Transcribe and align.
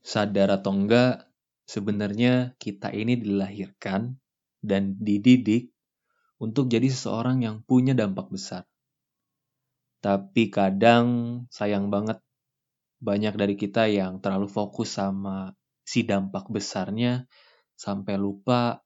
sadar 0.00 0.48
atau 0.50 0.72
enggak, 0.72 1.28
sebenarnya 1.68 2.56
kita 2.58 2.90
ini 2.90 3.20
dilahirkan 3.20 4.16
dan 4.60 4.96
dididik 5.00 5.72
untuk 6.40 6.72
jadi 6.72 6.88
seseorang 6.88 7.44
yang 7.44 7.60
punya 7.62 7.92
dampak 7.92 8.32
besar. 8.32 8.64
Tapi 10.00 10.48
kadang 10.48 11.06
sayang 11.52 11.92
banget 11.92 12.24
banyak 13.00 13.36
dari 13.36 13.54
kita 13.56 13.88
yang 13.88 14.20
terlalu 14.24 14.48
fokus 14.48 14.96
sama 14.96 15.52
si 15.84 16.04
dampak 16.04 16.48
besarnya 16.48 17.28
sampai 17.76 18.16
lupa 18.16 18.80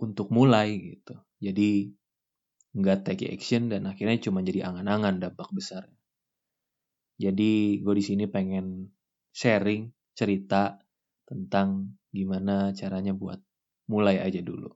untuk 0.00 0.28
mulai 0.28 0.96
gitu. 0.96 1.16
Jadi 1.40 1.92
nggak 2.76 3.08
take 3.08 3.32
action 3.32 3.72
dan 3.72 3.88
akhirnya 3.88 4.20
cuma 4.20 4.44
jadi 4.44 4.68
angan-angan 4.68 5.20
dampak 5.24 5.48
besar. 5.56 5.88
Jadi 7.18 7.82
gue 7.82 7.94
di 7.96 8.04
sini 8.04 8.24
pengen 8.30 8.92
sharing 9.34 9.97
cerita 10.18 10.82
tentang 11.30 11.94
gimana 12.10 12.74
caranya 12.74 13.14
buat 13.14 13.38
mulai 13.86 14.18
aja 14.18 14.42
dulu. 14.42 14.66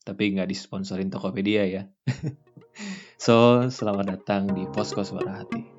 Tapi 0.00 0.32
nggak 0.32 0.48
disponsorin 0.48 1.12
Tokopedia 1.12 1.68
ya. 1.68 1.84
so, 3.20 3.68
selamat 3.68 4.16
datang 4.16 4.48
di 4.48 4.64
Posko 4.72 5.04
Suara 5.04 5.44
Hati. 5.44 5.76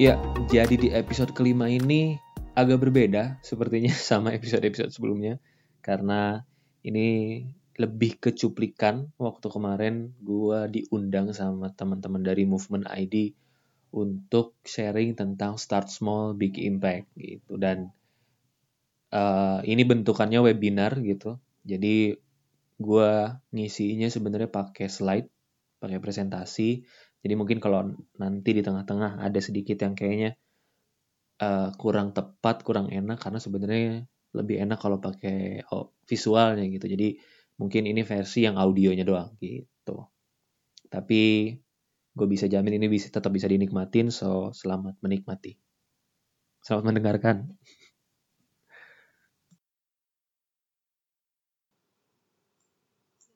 Ya, 0.00 0.16
jadi 0.50 0.74
di 0.74 0.90
episode 0.90 1.30
kelima 1.30 1.70
ini 1.70 2.18
agak 2.58 2.82
berbeda 2.82 3.38
sepertinya 3.38 3.94
sama 4.10 4.34
episode-episode 4.34 4.90
sebelumnya. 4.90 5.38
Karena 5.78 6.42
ini 6.82 7.38
lebih 7.78 8.18
ke 8.18 8.34
cuplikan 8.34 9.14
waktu 9.14 9.46
kemarin 9.46 10.10
gue 10.18 10.66
diundang 10.74 11.30
sama 11.30 11.70
teman-teman 11.70 12.26
dari 12.26 12.50
Movement 12.50 12.90
ID 12.90 13.30
untuk 13.94 14.58
sharing 14.66 15.14
tentang 15.14 15.54
Start 15.54 15.86
Small 15.86 16.34
Big 16.34 16.58
Impact 16.58 17.14
gitu. 17.14 17.54
Dan 17.54 17.94
uh, 19.14 19.62
ini 19.62 19.86
bentukannya 19.86 20.42
webinar 20.42 20.98
gitu. 20.98 21.38
Jadi 21.62 22.18
gue 22.74 23.10
ngisinya 23.54 24.10
sebenarnya 24.10 24.50
pakai 24.50 24.90
slide 24.90 25.30
pakai 25.78 26.02
presentasi 26.02 26.84
jadi 27.20 27.34
mungkin 27.36 27.58
kalau 27.60 27.92
nanti 28.16 28.50
di 28.56 28.62
tengah-tengah 28.64 29.20
ada 29.20 29.40
sedikit 29.44 29.76
yang 29.84 29.92
kayaknya 29.92 30.40
uh, 31.40 31.68
kurang 31.76 32.16
tepat, 32.16 32.62
kurang 32.64 32.88
enak 32.88 33.20
karena 33.20 33.40
sebenarnya 33.40 34.08
lebih 34.36 34.56
enak 34.64 34.78
kalau 34.78 34.98
pakai 35.02 35.66
oh, 35.74 35.92
visualnya 36.08 36.64
gitu. 36.70 36.86
Jadi 36.86 37.18
mungkin 37.60 37.84
ini 37.84 38.00
versi 38.06 38.46
yang 38.46 38.56
audionya 38.56 39.04
doang 39.04 39.36
gitu. 39.42 40.08
Tapi 40.88 41.52
gue 42.16 42.26
bisa 42.26 42.46
jamin 42.50 42.80
ini 42.80 42.86
bisa 42.90 43.08
tetap 43.12 43.30
bisa 43.36 43.46
dinikmatin, 43.46 44.08
so 44.12 44.50
selamat 44.56 44.98
menikmati. 45.04 45.56
Selamat 46.64 46.84
mendengarkan. 46.92 47.36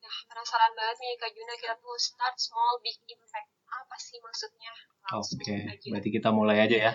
Nah, 0.03 0.34
penasaran 0.45 0.77
banget 0.77 0.97
nih 1.01 1.13
Kak 1.17 1.31
Juna 1.33 1.55
kira 1.57 1.73
tuh 1.81 1.97
start 1.97 2.37
small 2.37 2.77
big 2.85 3.01
impact 3.09 3.49
apa 3.65 3.97
sih 3.97 4.21
maksudnya? 4.21 4.73
Oke, 5.17 5.41
okay. 5.41 5.89
berarti 5.89 6.11
kita 6.13 6.29
mulai 6.37 6.61
aja 6.61 6.77
ya. 6.77 6.93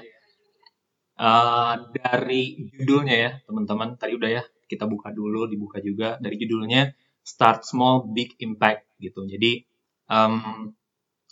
Uh, 1.18 1.90
dari 1.98 2.70
judulnya 2.78 3.16
ya, 3.18 3.32
teman-teman. 3.50 3.98
Tadi 3.98 4.14
udah 4.14 4.30
ya, 4.30 4.44
kita 4.70 4.86
buka 4.86 5.10
dulu, 5.10 5.50
dibuka 5.50 5.82
juga. 5.82 6.22
Dari 6.22 6.38
judulnya, 6.38 6.94
Start 7.26 7.66
Small, 7.66 8.14
Big 8.14 8.38
Impact 8.38 8.86
gitu. 9.02 9.26
Jadi, 9.26 9.66
um, 10.14 10.70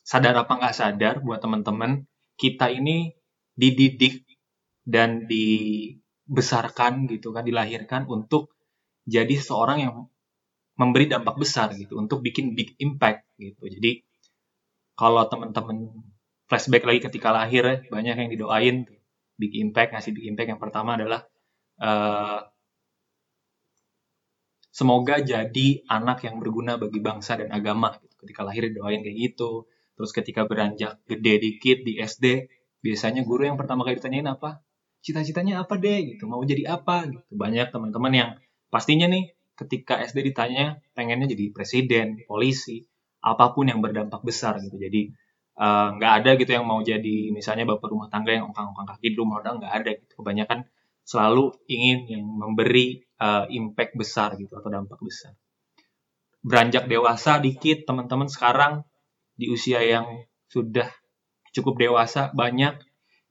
sadar 0.02 0.42
apa 0.42 0.58
nggak 0.58 0.74
sadar 0.74 1.22
buat 1.22 1.38
teman-teman, 1.38 2.10
kita 2.34 2.74
ini 2.74 3.14
dididik 3.54 4.26
dan 4.90 5.30
dibesarkan 5.30 7.06
gitu 7.14 7.30
kan, 7.30 7.46
dilahirkan 7.46 8.10
untuk 8.10 8.58
jadi 9.06 9.38
seseorang 9.38 9.78
yang 9.86 9.96
memberi 10.78 11.10
dampak 11.10 11.36
besar 11.42 11.74
gitu, 11.74 11.98
untuk 11.98 12.22
bikin 12.22 12.54
big 12.54 12.78
impact 12.78 13.26
gitu. 13.42 13.66
Jadi 13.66 14.06
kalau 14.98 15.26
teman-teman 15.26 15.90
flashback 16.48 16.86
lagi 16.86 17.00
ketika 17.10 17.34
lahir 17.34 17.64
ya, 17.66 17.76
banyak 17.90 18.16
yang 18.16 18.30
didoain 18.32 18.78
big 19.38 19.54
impact 19.58 19.94
ngasih 19.94 20.14
big 20.14 20.26
impact. 20.30 20.50
Yang 20.54 20.62
pertama 20.62 20.98
adalah 20.98 21.26
uh, 21.82 22.46
semoga 24.74 25.18
jadi 25.22 25.82
anak 25.90 26.26
yang 26.30 26.38
berguna 26.38 26.78
bagi 26.78 27.02
bangsa 27.02 27.42
dan 27.42 27.50
agama 27.50 27.98
gitu. 27.98 28.14
ketika 28.26 28.46
lahir 28.46 28.70
didoain 28.70 29.02
kayak 29.02 29.18
gitu 29.18 29.66
terus 29.98 30.14
ketika 30.14 30.46
beranjak 30.46 31.02
gede 31.10 31.42
dikit 31.42 31.82
di 31.82 31.98
SD 31.98 32.46
biasanya 32.86 33.26
guru 33.26 33.50
yang 33.50 33.58
pertama 33.58 33.82
kali 33.82 33.98
ditanyain 33.98 34.30
apa? 34.30 34.62
Cita-citanya 35.02 35.66
apa 35.66 35.82
deh 35.82 36.14
gitu 36.14 36.30
mau 36.30 36.42
jadi 36.46 36.78
apa? 36.78 37.10
Gitu. 37.10 37.26
Banyak 37.34 37.74
teman-teman 37.74 38.14
yang 38.14 38.30
pastinya 38.70 39.10
nih 39.10 39.37
ketika 39.58 39.98
SD 39.98 40.32
ditanya 40.32 40.78
pengennya 40.94 41.34
jadi 41.34 41.50
presiden 41.50 42.22
polisi 42.30 42.86
apa 43.26 43.52
pun 43.52 43.66
yang 43.68 43.82
berdampak 43.82 44.22
besar 44.22 44.62
gitu. 44.62 44.78
Jadi 44.78 45.10
eh, 45.58 45.88
nggak 45.98 46.12
uh, 46.14 46.18
ada 46.22 46.30
gitu 46.38 46.52
yang 46.54 46.70
mau 46.70 46.80
jadi 46.86 47.34
misalnya 47.34 47.66
bapak 47.66 47.90
rumah 47.90 48.08
tangga 48.14 48.38
yang 48.38 48.54
ongkang-ongkang 48.54 48.88
kaki 48.96 49.08
di 49.14 49.18
rumah 49.18 49.42
nggak 49.42 49.74
ada 49.74 49.90
gitu. 49.98 50.22
Kebanyakan 50.22 50.70
selalu 51.08 51.56
ingin 51.72 52.20
yang 52.20 52.26
memberi 52.28 53.00
uh, 53.24 53.48
impact 53.48 53.96
besar 53.96 54.36
gitu 54.38 54.54
atau 54.54 54.70
dampak 54.70 55.00
besar. 55.00 55.34
Beranjak 56.44 56.86
dewasa 56.86 57.40
dikit 57.40 57.88
teman-teman 57.88 58.30
sekarang 58.30 58.86
di 59.34 59.48
usia 59.48 59.82
yang 59.82 60.28
sudah 60.52 60.88
cukup 61.56 61.80
dewasa 61.80 62.30
banyak 62.36 62.76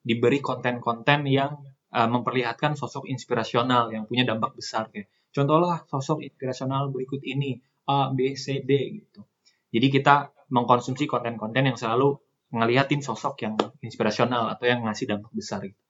diberi 0.02 0.40
konten-konten 0.40 1.28
yang 1.28 1.60
uh, 1.92 2.08
memperlihatkan 2.08 2.74
sosok 2.80 3.06
inspirasional 3.12 3.92
yang 3.92 4.08
punya 4.08 4.24
dampak 4.24 4.56
besar 4.56 4.88
kayak 4.88 5.12
contohlah 5.36 5.84
sosok 5.92 6.24
inspirasional 6.24 6.88
berikut 6.88 7.20
ini 7.20 7.60
A 7.84 8.08
B 8.16 8.32
C 8.32 8.64
D 8.64 8.72
gitu 8.96 9.20
jadi 9.68 9.92
kita 9.92 10.14
mengkonsumsi 10.48 11.04
konten-konten 11.04 11.68
yang 11.68 11.76
selalu 11.76 12.16
ngeliatin 12.54 13.02
sosok 13.02 13.42
yang 13.42 13.54
inspirasional 13.82 14.46
atau 14.54 14.70
yang 14.70 14.86
ngasih 14.86 15.10
dampak 15.10 15.32
besar 15.34 15.66
gitu. 15.66 15.82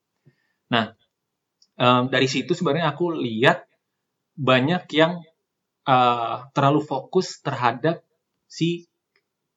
Nah, 0.73 0.97
um, 1.77 2.09
dari 2.09 2.27
situ 2.27 2.57
sebenarnya 2.57 2.97
aku 2.97 3.13
lihat 3.13 3.69
banyak 4.37 4.89
yang 4.97 5.21
uh, 5.85 6.49
terlalu 6.57 6.81
fokus 6.81 7.45
terhadap 7.45 8.01
si 8.49 8.89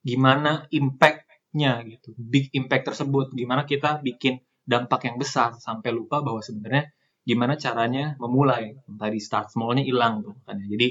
gimana 0.04 0.68
impact-nya 0.72 1.84
gitu, 1.88 2.12
big 2.20 2.52
impact 2.52 2.94
tersebut, 2.94 3.32
gimana 3.32 3.64
kita 3.64 4.04
bikin 4.04 4.44
dampak 4.68 5.08
yang 5.08 5.16
besar 5.16 5.56
sampai 5.58 5.96
lupa 5.96 6.20
bahwa 6.22 6.44
sebenarnya 6.44 6.92
gimana 7.28 7.56
caranya 7.60 8.16
memulai. 8.20 8.76
Tadi 8.86 9.20
start 9.22 9.54
small-nya 9.54 9.84
hilang 9.86 10.26
tuh 10.26 10.36
kan. 10.44 10.60
Jadi 10.60 10.88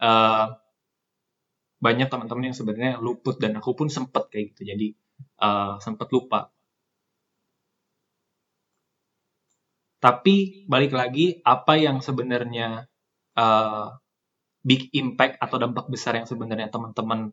uh, 0.00 0.46
banyak 1.80 2.08
teman-teman 2.12 2.52
yang 2.52 2.56
sebenarnya 2.56 2.92
luput 3.00 3.40
dan 3.40 3.56
aku 3.56 3.72
pun 3.72 3.88
sempet 3.88 4.28
kayak 4.28 4.52
gitu 4.52 4.68
jadi 4.68 4.86
uh, 5.40 5.80
sempet 5.80 6.12
lupa 6.12 6.52
tapi 10.00 10.64
balik 10.68 10.92
lagi 10.92 11.40
apa 11.40 11.80
yang 11.80 12.04
sebenarnya 12.04 12.84
uh, 13.36 13.96
big 14.60 14.92
impact 14.92 15.40
atau 15.40 15.56
dampak 15.56 15.88
besar 15.88 16.20
yang 16.20 16.28
sebenarnya 16.28 16.68
teman-teman 16.68 17.32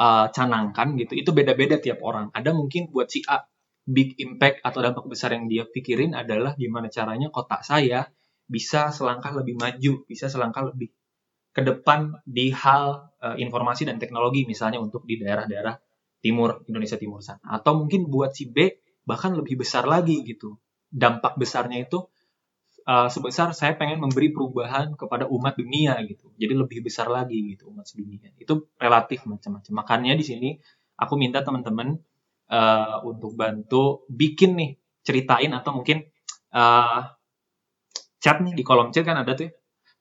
uh, 0.00 0.26
canangkan 0.32 0.96
gitu 0.96 1.12
itu 1.20 1.30
beda-beda 1.36 1.76
tiap 1.76 2.00
orang 2.00 2.32
ada 2.32 2.56
mungkin 2.56 2.88
buat 2.88 3.12
si 3.12 3.20
A 3.28 3.44
big 3.90 4.14
impact 4.22 4.62
atau 4.62 4.78
dampak 4.78 5.04
besar 5.10 5.34
yang 5.34 5.50
dia 5.50 5.66
pikirin 5.66 6.14
adalah 6.14 6.54
gimana 6.54 6.86
caranya 6.86 7.28
kotak 7.34 7.66
saya 7.66 8.06
bisa 8.46 8.94
selangkah 8.94 9.34
lebih 9.34 9.58
maju 9.58 10.06
bisa 10.06 10.30
selangkah 10.30 10.70
lebih 10.70 10.94
ke 11.50 11.62
depan 11.66 12.22
di 12.22 12.54
hal 12.54 13.10
uh, 13.18 13.34
informasi 13.34 13.82
dan 13.82 13.98
teknologi 13.98 14.46
misalnya 14.46 14.78
untuk 14.78 15.02
di 15.02 15.18
daerah-daerah 15.18 15.74
timur 16.22 16.62
Indonesia 16.70 16.94
timur 16.94 17.24
sana. 17.24 17.42
Atau 17.42 17.74
mungkin 17.74 18.06
buat 18.06 18.30
si 18.36 18.46
B 18.46 18.70
bahkan 19.02 19.34
lebih 19.34 19.58
besar 19.58 19.88
lagi 19.90 20.22
gitu. 20.22 20.54
Dampak 20.90 21.38
besarnya 21.38 21.82
itu 21.82 22.06
uh, 22.86 23.10
sebesar 23.10 23.50
saya 23.50 23.74
pengen 23.74 23.98
memberi 23.98 24.30
perubahan 24.30 24.94
kepada 24.94 25.26
umat 25.26 25.58
dunia 25.58 25.98
gitu. 26.06 26.30
Jadi 26.38 26.54
lebih 26.54 26.86
besar 26.86 27.10
lagi 27.10 27.38
gitu 27.56 27.70
umat 27.74 27.90
dunia 27.90 28.30
itu 28.38 28.70
relatif 28.78 29.26
macam-macam. 29.26 29.72
Makanya 29.74 30.14
di 30.14 30.24
sini 30.26 30.48
aku 30.94 31.18
minta 31.18 31.42
teman-teman 31.42 31.98
uh, 32.50 33.00
untuk 33.06 33.38
bantu 33.38 34.04
bikin 34.10 34.58
nih 34.58 34.70
ceritain 35.06 35.50
atau 35.54 35.80
mungkin 35.80 36.04
uh, 36.52 37.08
chat 38.20 38.36
nih 38.42 38.52
di 38.52 38.62
kolom 38.66 38.92
chat 38.92 39.06
kan 39.06 39.16
ada 39.16 39.32
tuh 39.32 39.48
ya 39.48 39.52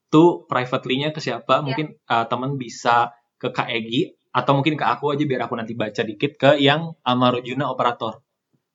tuh 0.09 0.49
privately-nya 0.49 1.13
ke 1.13 1.21
siapa, 1.21 1.61
yeah. 1.61 1.63
mungkin 1.63 1.87
uh, 2.09 2.25
teman 2.25 2.57
bisa 2.57 3.13
ke 3.37 3.53
Kak 3.53 3.69
Egi 3.69 4.09
atau 4.33 4.57
mungkin 4.57 4.75
ke 4.77 4.85
aku 4.85 5.13
aja 5.13 5.23
biar 5.25 5.45
aku 5.45 5.55
nanti 5.57 5.73
baca 5.77 6.01
dikit 6.01 6.37
ke 6.37 6.51
yang 6.59 6.97
Amarujuna 7.05 7.69
operator. 7.69 8.21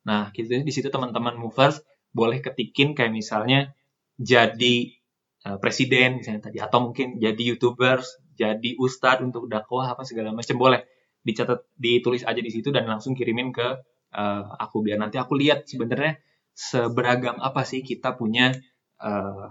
Nah, 0.06 0.30
gitu 0.34 0.62
di 0.62 0.72
situ 0.72 0.88
teman-teman 0.90 1.34
movers 1.38 1.82
boleh 2.14 2.38
ketikin 2.38 2.94
kayak 2.94 3.10
misalnya 3.10 3.74
jadi 4.14 4.94
uh, 5.46 5.58
presiden 5.58 6.22
misalnya 6.22 6.46
tadi 6.50 6.62
atau 6.62 6.90
mungkin 6.90 7.18
jadi 7.18 7.42
youtubers 7.54 8.22
jadi 8.38 8.78
ustadz 8.78 9.26
untuk 9.26 9.50
dakwah 9.50 9.90
apa 9.90 10.06
segala 10.06 10.30
macam 10.30 10.54
boleh 10.54 10.86
dicatat 11.24 11.64
ditulis 11.80 12.22
aja 12.22 12.38
di 12.38 12.52
situ 12.52 12.68
dan 12.68 12.84
langsung 12.84 13.16
kirimin 13.16 13.50
ke 13.50 13.80
uh, 14.14 14.44
aku 14.60 14.84
biar 14.84 15.00
nanti 15.00 15.16
aku 15.16 15.34
lihat 15.34 15.64
sebenarnya 15.64 16.20
seberagam 16.54 17.42
apa 17.42 17.66
sih 17.66 17.82
kita 17.82 18.14
punya 18.14 18.54
uh, 19.02 19.50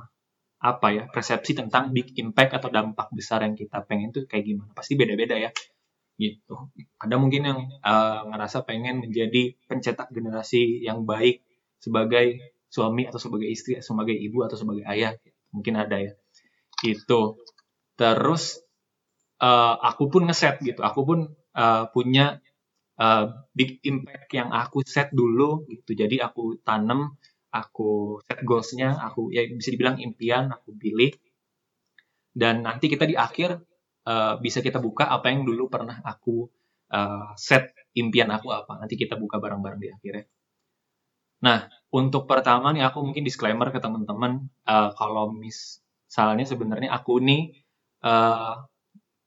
apa 0.63 0.87
ya 0.95 1.03
persepsi 1.11 1.59
tentang 1.59 1.91
big 1.91 2.15
impact 2.15 2.55
atau 2.55 2.71
dampak 2.71 3.11
besar 3.11 3.43
yang 3.43 3.51
kita 3.51 3.83
pengen 3.83 4.15
tuh 4.15 4.23
kayak 4.23 4.47
gimana. 4.47 4.71
Pasti 4.71 4.95
beda-beda 4.95 5.35
ya. 5.35 5.51
Gitu. 6.15 6.55
Ada 7.03 7.19
mungkin 7.19 7.43
yang 7.43 7.59
uh, 7.83 8.31
ngerasa 8.31 8.63
pengen 8.63 9.03
menjadi 9.03 9.59
pencetak 9.67 10.07
generasi 10.15 10.79
yang 10.79 11.03
baik 11.03 11.43
sebagai 11.83 12.55
suami 12.71 13.03
atau 13.11 13.19
sebagai 13.19 13.51
istri 13.51 13.83
sebagai 13.83 14.15
ibu 14.15 14.47
atau 14.47 14.55
sebagai 14.55 14.87
ayah 14.87 15.19
mungkin 15.51 15.75
ada 15.75 15.99
ya. 15.99 16.15
Itu 16.79 17.43
terus 17.99 18.63
uh, 19.43 19.75
aku 19.83 20.07
pun 20.07 20.31
ngeset 20.31 20.63
gitu. 20.63 20.79
Aku 20.79 21.03
pun 21.03 21.27
uh, 21.57 21.89
punya 21.89 22.41
uh, 23.01 23.25
big 23.53 23.81
impact 23.85 24.29
yang 24.33 24.49
aku 24.53 24.81
set 24.85 25.09
dulu 25.13 25.65
gitu 25.69 25.97
jadi 25.97 26.29
aku 26.29 26.61
tanam 26.61 27.17
aku 27.53 28.19
set 28.25 28.41
goalsnya, 28.41 28.97
aku 28.97 29.29
ya 29.29 29.45
bisa 29.45 29.69
dibilang 29.69 30.01
impian, 30.01 30.49
aku 30.49 30.73
pilih. 30.73 31.13
Dan 32.33 32.65
nanti 32.65 32.89
kita 32.89 33.05
di 33.05 33.13
akhir 33.13 33.61
uh, 34.09 34.41
bisa 34.41 34.65
kita 34.65 34.81
buka 34.81 35.05
apa 35.05 35.29
yang 35.29 35.45
dulu 35.45 35.69
pernah 35.69 36.01
aku 36.01 36.49
uh, 36.89 37.37
set 37.37 37.77
impian 37.93 38.33
aku 38.33 38.49
apa. 38.49 38.81
Nanti 38.81 38.97
kita 38.97 39.13
buka 39.21 39.37
bareng-bareng 39.37 39.79
di 39.79 39.89
akhirnya. 39.93 40.25
Nah, 41.45 41.69
untuk 41.93 42.25
pertama 42.25 42.73
nih 42.73 42.89
aku 42.89 43.05
mungkin 43.05 43.21
disclaimer 43.21 43.69
ke 43.69 43.77
teman-teman 43.77 44.49
uh, 44.65 44.89
kalau 44.97 45.29
misalnya 45.29 46.45
sebenarnya 46.49 46.89
aku 46.89 47.21
nih 47.21 47.53
uh, 48.01 48.65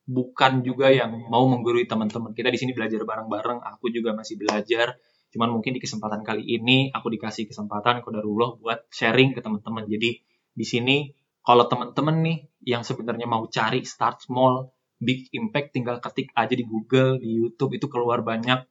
bukan 0.07 0.63
juga 0.63 0.89
yang 0.95 1.27
mau 1.27 1.45
menggurui 1.51 1.85
teman-teman. 1.91 2.33
Kita 2.33 2.49
di 2.49 2.59
sini 2.59 2.73
belajar 2.73 3.03
bareng-bareng, 3.03 3.59
aku 3.61 3.91
juga 3.91 4.15
masih 4.15 4.39
belajar 4.39 4.97
Cuman 5.37 5.53
mungkin 5.53 5.77
di 5.77 5.81
kesempatan 5.85 6.25
kali 6.25 6.49
ini 6.49 6.89
aku 6.95 7.13
dikasih 7.13 7.51
kesempatan 7.51 8.01
kodarullah 8.01 8.57
buat 8.57 8.89
sharing 8.89 9.35
ke 9.37 9.45
teman-teman. 9.45 9.85
Jadi 9.85 10.25
di 10.57 10.65
sini 10.65 11.13
kalau 11.45 11.69
teman-teman 11.69 12.25
nih 12.25 12.39
yang 12.65 12.83
sebenarnya 12.87 13.29
mau 13.29 13.45
cari 13.51 13.85
start 13.85 14.25
small, 14.25 14.73
big 14.97 15.29
impact 15.37 15.77
tinggal 15.77 16.01
ketik 16.01 16.33
aja 16.33 16.57
di 16.57 16.65
Google, 16.65 17.21
di 17.21 17.37
YouTube 17.37 17.77
itu 17.77 17.87
keluar 17.93 18.25
banyak 18.25 18.65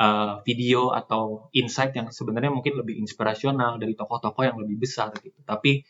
uh, 0.00 0.40
video 0.46 0.94
atau 0.94 1.50
insight 1.50 1.98
yang 1.98 2.14
sebenarnya 2.14 2.54
mungkin 2.54 2.78
lebih 2.78 2.94
inspirasional 3.00 3.82
dari 3.82 3.98
tokoh-tokoh 3.98 4.46
yang 4.46 4.56
lebih 4.60 4.86
besar 4.86 5.12
gitu. 5.18 5.42
Tapi 5.42 5.82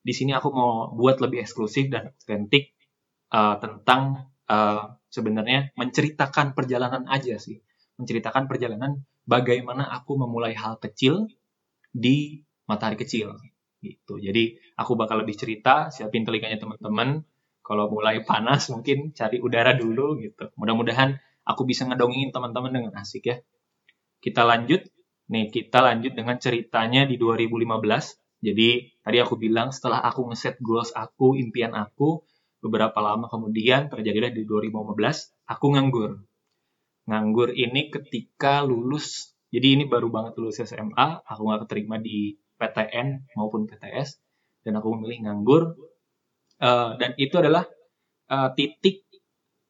di 0.00 0.12
sini 0.12 0.36
aku 0.36 0.52
mau 0.52 0.92
buat 0.92 1.24
lebih 1.24 1.40
eksklusif 1.40 1.88
dan 1.88 2.12
otentik 2.12 2.76
uh, 3.32 3.56
tentang 3.56 4.29
uh, 4.50 4.98
sebenarnya 5.06 5.70
menceritakan 5.78 6.58
perjalanan 6.58 7.06
aja 7.06 7.38
sih, 7.38 7.62
menceritakan 8.02 8.50
perjalanan 8.50 9.06
bagaimana 9.24 9.86
aku 9.86 10.18
memulai 10.18 10.58
hal 10.58 10.82
kecil 10.82 11.30
di 11.94 12.42
matahari 12.66 12.98
kecil 12.98 13.38
gitu. 13.80 14.18
Jadi 14.18 14.58
aku 14.76 14.98
bakal 14.98 15.22
lebih 15.22 15.38
cerita, 15.38 15.88
siapin 15.94 16.26
telinganya 16.26 16.58
teman-teman. 16.58 17.22
Kalau 17.60 17.86
mulai 17.86 18.26
panas 18.26 18.66
mungkin 18.74 19.14
cari 19.14 19.38
udara 19.38 19.78
dulu 19.78 20.18
gitu. 20.18 20.50
Mudah-mudahan 20.58 21.14
aku 21.46 21.62
bisa 21.62 21.86
ngedongin 21.86 22.34
teman-teman 22.34 22.74
dengan 22.74 22.92
asik 22.98 23.30
ya. 23.30 23.36
Kita 24.18 24.42
lanjut. 24.42 24.84
Nih, 25.30 25.46
kita 25.46 25.78
lanjut 25.78 26.10
dengan 26.18 26.42
ceritanya 26.42 27.06
di 27.06 27.14
2015. 27.14 28.18
Jadi, 28.42 28.90
tadi 28.98 29.16
aku 29.22 29.38
bilang 29.38 29.70
setelah 29.70 30.02
aku 30.02 30.26
ngeset 30.26 30.58
goals 30.58 30.90
aku, 30.90 31.38
impian 31.38 31.70
aku, 31.78 32.26
beberapa 32.60 33.00
lama 33.00 33.26
kemudian 33.26 33.88
terjadilah 33.88 34.32
di 34.32 34.44
2015, 34.44 35.50
aku 35.50 35.66
nganggur. 35.74 36.20
Nganggur 37.08 37.56
ini 37.56 37.90
ketika 37.90 38.62
lulus 38.62 39.34
jadi 39.50 39.74
ini 39.74 39.84
baru 39.90 40.14
banget 40.14 40.38
lulus 40.38 40.62
SMA 40.62 41.26
aku 41.26 41.42
nggak 41.42 41.66
keterima 41.66 41.98
di 41.98 42.38
PTN 42.54 43.34
maupun 43.34 43.66
PTS 43.66 44.22
dan 44.62 44.78
aku 44.78 44.94
memilih 44.94 45.26
nganggur. 45.26 45.74
Uh, 46.60 46.94
dan 47.00 47.16
itu 47.16 47.34
adalah 47.40 47.64
uh, 48.28 48.52
titik 48.52 49.08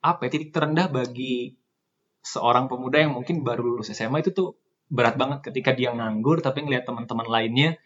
apa 0.02 0.26
ya 0.26 0.30
titik 0.34 0.50
terendah 0.50 0.90
bagi 0.90 1.54
seorang 2.20 2.66
pemuda 2.68 3.00
yang 3.00 3.14
mungkin 3.16 3.46
baru 3.46 3.62
lulus 3.62 3.94
SMA 3.94 4.20
itu 4.20 4.34
tuh 4.34 4.58
berat 4.90 5.14
banget 5.14 5.46
ketika 5.46 5.70
dia 5.72 5.94
nganggur 5.94 6.42
tapi 6.42 6.66
ngeliat 6.66 6.84
teman-teman 6.84 7.24
lainnya 7.30 7.78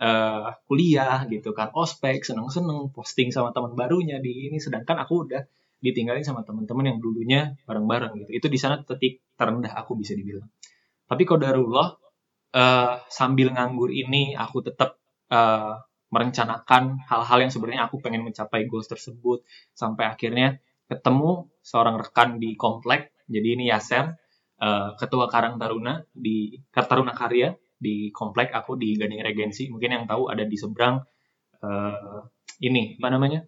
uh, 0.00 0.52
kuliah 0.68 1.24
gitu 1.28 1.52
kan 1.56 1.72
ospek 1.72 2.24
seneng-seneng 2.24 2.92
posting 2.92 3.32
sama 3.32 3.52
teman 3.52 3.72
barunya 3.76 4.20
di 4.20 4.50
ini 4.50 4.60
sedangkan 4.60 5.00
aku 5.04 5.28
udah 5.28 5.42
ditinggalin 5.80 6.24
sama 6.24 6.42
teman-teman 6.42 6.96
yang 6.96 6.98
dulunya 6.98 7.40
bareng-bareng 7.68 8.16
gitu. 8.24 8.30
Itu 8.32 8.46
di 8.48 8.58
sana 8.58 8.80
titik 8.80 9.20
terendah 9.36 9.76
aku 9.76 9.94
bisa 9.96 10.16
dibilang. 10.16 10.48
Tapi 11.06 11.22
kodarullah 11.28 11.94
uh, 12.56 12.94
sambil 13.12 13.52
nganggur 13.52 13.92
ini 13.92 14.34
aku 14.34 14.64
tetap 14.64 14.98
uh, 15.30 15.78
merencanakan 16.08 17.02
hal-hal 17.04 17.38
yang 17.44 17.52
sebenarnya 17.52 17.82
aku 17.90 18.00
pengen 18.00 18.24
mencapai 18.24 18.64
goals 18.64 18.88
tersebut 18.88 19.44
sampai 19.76 20.08
akhirnya 20.08 20.58
ketemu 20.88 21.50
seorang 21.60 22.00
rekan 22.00 22.40
di 22.40 22.54
komplek. 22.54 23.12
Jadi 23.26 23.58
ini 23.58 23.64
Yaser, 23.68 24.14
uh, 24.62 24.94
ketua 24.96 25.26
Karang 25.26 25.58
Taruna 25.58 25.98
di 26.14 26.56
Taruna 26.70 27.12
Karya 27.12 27.52
di 27.76 28.10
komplek 28.10 28.52
aku 28.52 28.80
di 28.80 28.96
Gading 28.96 29.22
Regensi. 29.22 29.68
Mungkin 29.68 29.90
yang 29.92 30.04
tahu 30.08 30.32
ada 30.32 30.44
di 30.44 30.56
seberang 30.56 31.00
uh, 31.60 32.20
ini 32.64 32.96
apa 33.00 33.08
namanya 33.12 33.40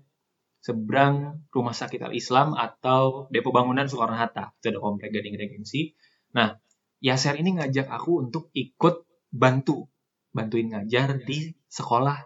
seberang 0.61 1.47
Rumah 1.49 1.75
Sakit 1.75 2.03
Al-Islam 2.11 2.53
atau 2.53 3.31
Depo 3.33 3.55
Bangunan 3.55 3.89
Soekarno-Hatta. 3.89 4.59
Itu 4.61 4.67
ada 4.75 4.81
komplek 4.83 5.15
Gading 5.15 5.39
Regensi. 5.39 5.95
Nah, 6.37 6.53
Yaser 6.99 7.39
ini 7.39 7.57
ngajak 7.57 7.89
aku 7.89 8.27
untuk 8.27 8.51
ikut 8.53 9.07
bantu. 9.31 9.87
Bantuin 10.29 10.69
ngajar 10.69 11.25
di 11.25 11.57
sekolah 11.71 12.21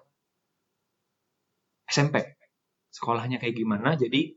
SMP. 1.86 2.40
Sekolahnya 2.92 3.40
kayak 3.40 3.56
gimana, 3.56 3.96
jadi 3.96 4.36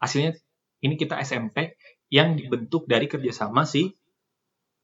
hasilnya 0.00 0.36
ini 0.84 0.94
kita 0.96 1.20
SMP 1.20 1.76
yang 2.12 2.36
dibentuk 2.36 2.86
dari 2.86 3.10
kerjasama 3.10 3.66
si 3.66 3.96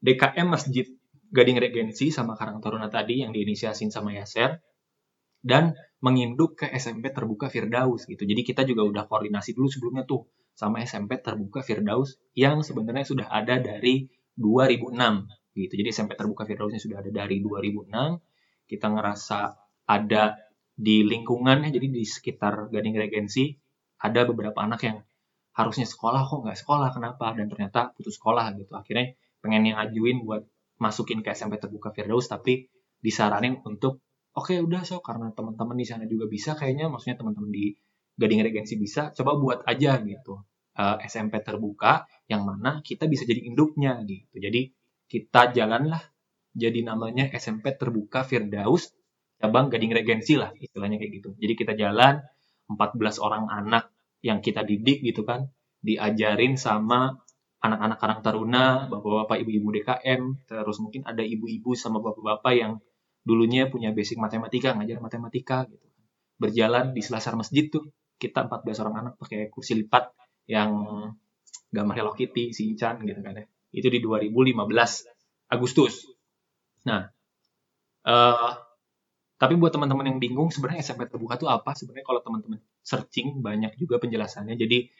DKM 0.03 0.49
Masjid 0.49 0.85
Gading 1.33 1.57
Regensi 1.57 2.13
sama 2.13 2.37
Karang 2.37 2.61
Taruna 2.61 2.93
tadi 2.93 3.25
yang 3.25 3.33
diinisiasin 3.33 3.89
sama 3.89 4.13
Yaser 4.13 4.61
dan 5.41 5.73
menginduk 5.99 6.61
ke 6.61 6.69
SMP 6.77 7.09
terbuka 7.09 7.49
Firdaus 7.49 8.05
gitu. 8.05 8.23
Jadi 8.23 8.41
kita 8.45 8.61
juga 8.63 8.85
udah 8.85 9.03
koordinasi 9.09 9.57
dulu 9.57 9.67
sebelumnya 9.67 10.05
tuh 10.05 10.29
sama 10.53 10.85
SMP 10.85 11.17
terbuka 11.17 11.65
Firdaus 11.65 12.21
yang 12.37 12.61
sebenarnya 12.61 13.03
sudah 13.03 13.27
ada 13.33 13.57
dari 13.57 14.05
2006 14.37 15.57
gitu. 15.57 15.73
Jadi 15.73 15.89
SMP 15.89 16.13
terbuka 16.13 16.45
Firdausnya 16.45 16.77
sudah 16.77 17.01
ada 17.01 17.09
dari 17.09 17.41
2006. 17.41 17.89
Kita 18.69 18.87
ngerasa 18.93 19.39
ada 19.89 20.37
di 20.73 21.01
lingkungannya 21.05 21.69
jadi 21.69 21.87
di 21.89 22.03
sekitar 22.05 22.69
Gading 22.69 22.97
Regensi 22.97 23.53
ada 24.01 24.25
beberapa 24.25 24.61
anak 24.61 24.81
yang 24.85 24.97
harusnya 25.53 25.85
sekolah 25.85 26.25
kok 26.25 26.39
nggak 26.41 26.57
sekolah 26.57 26.89
kenapa 26.89 27.37
dan 27.37 27.45
ternyata 27.45 27.93
putus 27.93 28.17
sekolah 28.17 28.57
gitu 28.57 28.73
akhirnya 28.73 29.13
pengen 29.45 29.69
yang 29.69 29.77
ajuin 29.77 30.25
buat 30.25 30.41
masukin 30.81 31.21
ke 31.21 31.33
SMP 31.33 31.61
terbuka 31.61 31.93
Firdaus 31.93 32.29
tapi 32.29 32.69
disaranin 33.03 33.59
untuk 33.67 34.01
oke 34.33 34.53
okay, 34.53 34.57
udah 34.63 34.81
so 34.87 35.03
karena 35.03 35.29
teman-teman 35.35 35.77
di 35.77 35.85
sana 35.85 36.07
juga 36.09 36.25
bisa 36.25 36.55
kayaknya 36.57 36.89
maksudnya 36.89 37.19
teman-teman 37.21 37.51
di 37.53 37.75
Gading 38.13 38.45
Regensi 38.45 38.77
bisa 38.77 39.09
coba 39.09 39.37
buat 39.41 39.59
aja 39.65 39.97
gitu. 40.05 40.45
Uh, 40.73 40.97
eh, 40.97 41.05
SMP 41.05 41.37
terbuka 41.45 42.09
yang 42.25 42.45
mana 42.49 42.81
kita 42.81 43.05
bisa 43.05 43.25
jadi 43.25 43.45
induknya 43.45 44.01
gitu. 44.05 44.37
Jadi 44.37 44.73
kita 45.09 45.53
jalanlah 45.53 46.01
jadi 46.53 46.85
namanya 46.85 47.29
SMP 47.33 47.73
terbuka 47.73 48.25
Firdaus 48.25 48.93
cabang 49.41 49.69
Gading 49.73 49.93
Regensi 49.93 50.37
lah 50.37 50.53
istilahnya 50.57 51.01
kayak 51.01 51.11
gitu. 51.21 51.29
Jadi 51.37 51.53
kita 51.57 51.73
jalan 51.73 52.21
14 52.69 53.21
orang 53.21 53.49
anak 53.49 53.89
yang 54.23 54.39
kita 54.39 54.63
didik 54.63 55.03
gitu 55.03 55.27
kan 55.27 55.51
diajarin 55.83 56.55
sama 56.55 57.19
anak-anak 57.63 57.97
Karang 57.97 58.19
Taruna, 58.19 58.91
bapak-bapak, 58.91 59.39
ibu-ibu 59.39 59.71
DKM, 59.71 60.21
terus 60.51 60.83
mungkin 60.83 61.07
ada 61.07 61.23
ibu-ibu 61.23 61.71
sama 61.79 62.03
bapak-bapak 62.03 62.53
yang 62.59 62.83
dulunya 63.23 63.71
punya 63.71 63.95
basic 63.95 64.19
matematika, 64.19 64.75
ngajar 64.75 64.99
matematika 64.99 65.63
gitu. 65.71 65.87
Berjalan 66.35 66.91
di 66.91 66.99
selasar 66.99 67.39
masjid 67.39 67.71
tuh 67.71 67.87
kita 68.19 68.51
14 68.51 68.83
orang 68.83 68.95
anak 68.99 69.13
pakai 69.15 69.47
kursi 69.47 69.79
lipat 69.79 70.11
yang 70.51 70.75
gambar 71.71 71.95
Hello 71.95 72.11
Kitty, 72.11 72.51
si 72.51 72.75
Chan 72.75 72.99
gitu 73.07 73.23
kan 73.23 73.39
ya. 73.39 73.47
Itu 73.71 73.87
di 73.87 74.03
2015 74.03 74.43
Agustus. 75.47 76.03
Nah, 76.83 77.07
uh, 78.03 78.51
tapi 79.39 79.55
buat 79.55 79.71
teman-teman 79.71 80.11
yang 80.11 80.19
bingung 80.19 80.51
sebenarnya 80.51 80.83
SMP 80.83 81.07
terbuka 81.07 81.39
itu 81.39 81.47
apa? 81.47 81.71
Sebenarnya 81.71 82.03
kalau 82.03 82.19
teman-teman 82.19 82.59
searching 82.83 83.39
banyak 83.39 83.79
juga 83.79 84.03
penjelasannya. 84.03 84.59
Jadi 84.59 84.91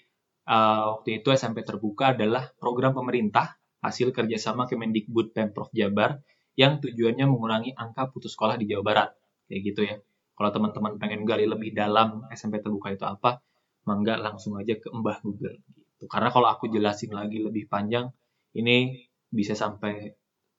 uh, 0.47 0.97
waktu 0.97 1.23
itu 1.23 1.31
SMP 1.33 1.63
terbuka 1.63 2.15
adalah 2.15 2.51
program 2.59 2.95
pemerintah 2.95 3.55
hasil 3.83 4.15
kerjasama 4.15 4.67
Kemendikbud 4.67 5.35
Pemprov 5.35 5.67
Jabar 5.75 6.23
yang 6.55 6.79
tujuannya 6.79 7.25
mengurangi 7.27 7.71
angka 7.75 8.13
putus 8.13 8.37
sekolah 8.37 8.55
di 8.55 8.69
Jawa 8.69 8.83
Barat. 8.85 9.09
Kayak 9.49 9.61
gitu 9.67 9.81
ya. 9.83 9.95
Kalau 10.33 10.49
teman-teman 10.49 10.97
pengen 10.97 11.27
gali 11.27 11.45
lebih 11.45 11.75
dalam 11.75 12.25
SMP 12.33 12.63
terbuka 12.63 12.93
itu 12.93 13.05
apa, 13.05 13.43
mangga 13.85 14.17
langsung 14.17 14.57
aja 14.57 14.79
ke 14.79 14.89
Mbah 14.89 15.21
Google 15.21 15.61
gitu. 16.03 16.05
Karena 16.09 16.29
kalau 16.33 16.47
aku 16.49 16.67
jelasin 16.71 17.13
lagi 17.13 17.39
lebih 17.43 17.67
panjang, 17.67 18.09
ini 18.57 19.07
bisa 19.29 19.53
sampai 19.53 20.11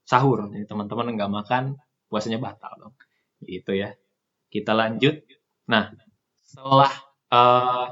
sahur. 0.04 0.48
Jadi 0.52 0.68
teman-teman 0.68 1.16
nggak 1.16 1.32
makan, 1.32 1.64
puasanya 2.08 2.38
batal 2.38 2.72
dong. 2.80 2.94
Gitu 3.42 3.76
ya. 3.76 3.92
Kita 4.48 4.72
lanjut. 4.76 5.20
Nah, 5.68 5.90
setelah 6.44 6.92
uh, 7.32 7.88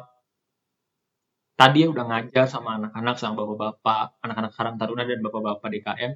tadi 1.62 1.86
ya 1.86 1.94
udah 1.94 2.04
ngajar 2.10 2.50
sama 2.50 2.74
anak-anak 2.74 3.22
sama 3.22 3.38
bapak-bapak, 3.38 4.18
anak-anak 4.18 4.50
Karang 4.50 4.76
Taruna 4.82 5.06
dan 5.06 5.22
bapak-bapak 5.22 5.70
DKM. 5.70 6.12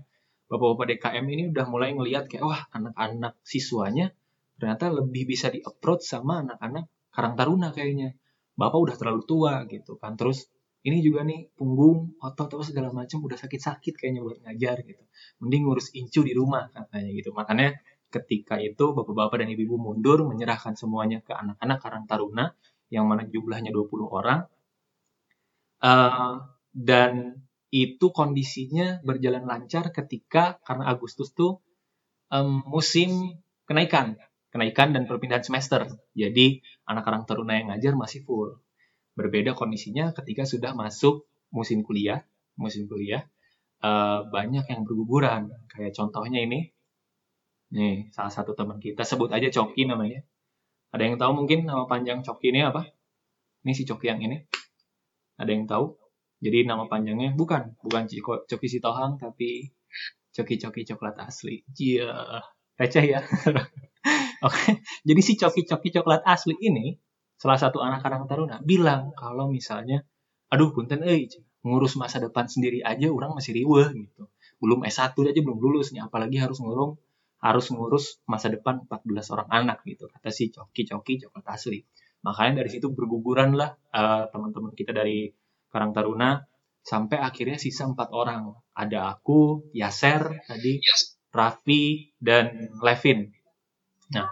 Bapak-bapak 0.51 0.87
DKM 0.91 1.23
ini 1.23 1.43
udah 1.55 1.67
mulai 1.71 1.95
ngelihat 1.95 2.27
kayak 2.27 2.43
wah 2.43 2.67
anak-anak 2.75 3.39
siswanya 3.47 4.11
ternyata 4.59 4.91
lebih 4.91 5.23
bisa 5.31 5.47
di 5.55 5.63
approach 5.63 6.03
sama 6.03 6.43
anak-anak 6.43 6.91
Karang 7.15 7.39
Taruna 7.39 7.71
kayaknya. 7.71 8.19
Bapak 8.59 8.91
udah 8.91 8.97
terlalu 8.99 9.23
tua 9.23 9.63
gitu 9.71 9.95
kan. 10.03 10.19
Terus 10.19 10.51
ini 10.83 10.99
juga 10.99 11.23
nih 11.23 11.55
punggung, 11.55 12.19
otot 12.19 12.51
apa 12.51 12.67
segala 12.67 12.91
macam 12.91 13.23
udah 13.23 13.39
sakit-sakit 13.39 13.95
kayaknya 13.95 14.27
buat 14.27 14.43
ngajar 14.43 14.83
gitu. 14.83 15.07
Mending 15.47 15.63
ngurus 15.63 15.95
incu 15.95 16.27
di 16.27 16.35
rumah 16.35 16.75
katanya 16.75 17.15
gitu. 17.15 17.31
Makanya 17.31 17.71
ketika 18.11 18.59
itu 18.59 18.99
bapak-bapak 18.99 19.47
dan 19.47 19.55
ibu-ibu 19.55 19.79
mundur 19.79 20.27
menyerahkan 20.27 20.75
semuanya 20.75 21.23
ke 21.23 21.31
anak-anak 21.31 21.79
Karang 21.79 22.05
Taruna 22.11 22.51
yang 22.91 23.07
mana 23.07 23.23
jumlahnya 23.31 23.71
20 23.71 24.11
orang. 24.11 24.43
Uh, 25.77 26.45
dan 26.73 27.45
itu 27.69 28.09
kondisinya 28.15 29.03
berjalan 29.05 29.45
lancar 29.45 29.93
ketika 29.93 30.57
karena 30.65 30.89
Agustus 30.89 31.35
tuh 31.37 31.61
um, 32.33 32.63
musim 32.65 33.37
kenaikan, 33.69 34.17
kenaikan 34.49 34.95
dan 34.97 35.05
perpindahan 35.05 35.45
semester. 35.45 35.85
Jadi 36.17 36.63
anak 36.89 37.05
Karang 37.05 37.25
Taruna 37.29 37.59
yang 37.59 37.75
ngajar 37.75 37.93
masih 37.99 38.23
full. 38.25 38.57
Berbeda 39.17 39.57
kondisinya 39.57 40.13
ketika 40.13 40.45
sudah 40.45 40.77
masuk 40.77 41.25
musim 41.51 41.83
kuliah, 41.83 42.25
musim 42.57 42.85
kuliah 42.89 43.25
uh, 43.83 44.29
banyak 44.29 44.65
yang 44.69 44.85
berguguran. 44.87 45.53
Kayak 45.73 45.97
contohnya 45.97 46.45
ini, 46.45 46.73
nih 47.73 48.13
salah 48.13 48.33
satu 48.33 48.57
teman 48.57 48.79
kita 48.81 49.03
sebut 49.03 49.33
aja 49.33 49.49
Coki 49.53 49.89
namanya. 49.89 50.23
Ada 50.95 51.03
yang 51.13 51.17
tahu 51.21 51.45
mungkin 51.45 51.67
nama 51.67 51.85
panjang 51.85 52.23
Coki 52.23 52.55
ini 52.55 52.65
apa? 52.65 52.87
Ini 53.67 53.73
si 53.75 53.83
Coki 53.85 54.07
yang 54.09 54.23
ini. 54.23 54.47
Ada 55.37 55.51
yang 55.53 55.65
tahu? 55.69 55.97
Jadi 56.41 56.69
nama 56.69 56.85
panjangnya 56.85 57.33
bukan, 57.33 57.77
bukan 57.81 58.05
Ciko, 58.09 58.45
Coki 58.45 58.69
Sitohang, 58.69 59.17
tapi 59.17 59.73
Coki-Coki 60.37 60.85
coklat 60.85 61.17
asli. 61.17 61.65
Iya, 61.73 62.13
yeah. 62.13 62.45
receh 62.77 63.05
ya. 63.09 63.21
Oke, 64.45 64.53
okay. 64.53 64.73
jadi 65.09 65.21
si 65.25 65.41
Coki-Coki 65.41 65.89
coklat 65.97 66.21
asli 66.29 66.53
ini, 66.61 66.93
salah 67.41 67.57
satu 67.57 67.81
anak-anak 67.81 68.29
taruna, 68.29 68.57
bilang 68.61 69.17
kalau 69.17 69.49
misalnya, 69.49 70.05
aduh 70.53 70.77
punten 70.77 71.01
eh, 71.09 71.25
ngurus 71.65 71.97
masa 71.97 72.21
depan 72.21 72.45
sendiri 72.47 72.85
aja 72.85 73.09
orang 73.09 73.33
masih 73.33 73.57
riweh 73.57 73.97
gitu. 73.97 74.29
Belum 74.61 74.85
S1 74.85 75.17
aja 75.17 75.41
belum 75.41 75.57
lulus 75.57 75.97
nih, 75.97 76.05
apalagi 76.05 76.37
harus 76.37 76.61
ngurung 76.61 77.01
harus 77.37 77.69
ngurus 77.69 78.19
masa 78.25 78.49
depan 78.49 78.89
14 78.89 79.35
orang 79.37 79.49
anak 79.53 79.85
gitu 79.85 80.09
kata 80.09 80.33
si 80.33 80.49
Coki-Coki 80.53 81.29
coklat 81.29 81.47
asli. 81.53 81.85
Makanya 82.27 82.67
dari 82.67 82.71
situ 82.75 82.91
berguguran 82.91 83.55
lah 83.55 83.71
uh, 83.95 84.27
teman-teman 84.35 84.75
kita 84.75 84.91
dari 84.91 85.31
Karang 85.71 85.95
Taruna 85.95 86.43
sampai 86.83 87.23
akhirnya 87.23 87.55
sisa 87.55 87.87
empat 87.87 88.11
orang. 88.11 88.51
Ada 88.75 89.15
aku, 89.15 89.71
Yaser 89.71 90.43
tadi, 90.43 90.83
Raffi 91.31 92.11
dan 92.19 92.75
Levin. 92.83 93.31
Nah, 94.11 94.27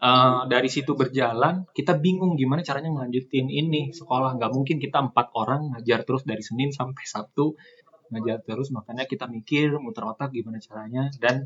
uh, 0.00 0.48
dari 0.48 0.72
situ 0.72 0.96
berjalan, 0.96 1.68
kita 1.76 2.00
bingung 2.00 2.40
gimana 2.40 2.64
caranya 2.64 2.88
ngelanjutin 2.96 3.52
ini 3.52 3.92
sekolah. 3.92 4.40
Nggak 4.40 4.52
mungkin 4.52 4.76
kita 4.80 5.04
empat 5.12 5.36
orang 5.36 5.76
ngajar 5.76 6.08
terus 6.08 6.24
dari 6.24 6.40
Senin 6.40 6.72
sampai 6.72 7.04
Sabtu 7.04 7.56
ngajar 8.08 8.40
terus. 8.40 8.72
Makanya 8.72 9.04
kita 9.04 9.28
mikir 9.28 9.76
muter 9.80 10.08
otak 10.08 10.32
gimana 10.32 10.56
caranya 10.64 11.12
dan 11.20 11.44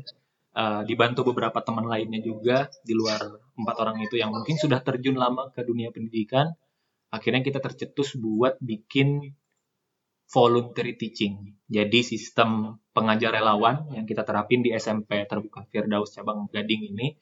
uh, 0.55 0.81
dibantu 0.87 1.27
beberapa 1.33 1.59
teman 1.61 1.85
lainnya 1.85 2.21
juga 2.23 2.71
di 2.81 2.93
luar 2.95 3.19
empat 3.57 3.75
orang 3.81 3.97
itu 4.01 4.15
yang 4.17 4.31
mungkin 4.31 4.55
sudah 4.55 4.79
terjun 4.81 5.19
lama 5.19 5.51
ke 5.51 5.61
dunia 5.65 5.91
pendidikan 5.91 6.53
akhirnya 7.09 7.41
kita 7.41 7.59
tercetus 7.59 8.13
buat 8.17 8.57
bikin 8.61 9.33
voluntary 10.29 10.93
teaching. 10.93 11.57
Jadi 11.65 12.05
sistem 12.05 12.77
pengajar 12.93 13.33
relawan 13.33 13.89
yang 13.97 14.05
kita 14.05 14.21
terapin 14.21 14.61
di 14.61 14.69
SMP 14.77 15.25
terbuka 15.25 15.65
Firdaus 15.73 16.13
cabang 16.13 16.45
Gading 16.53 16.93
ini 16.93 17.17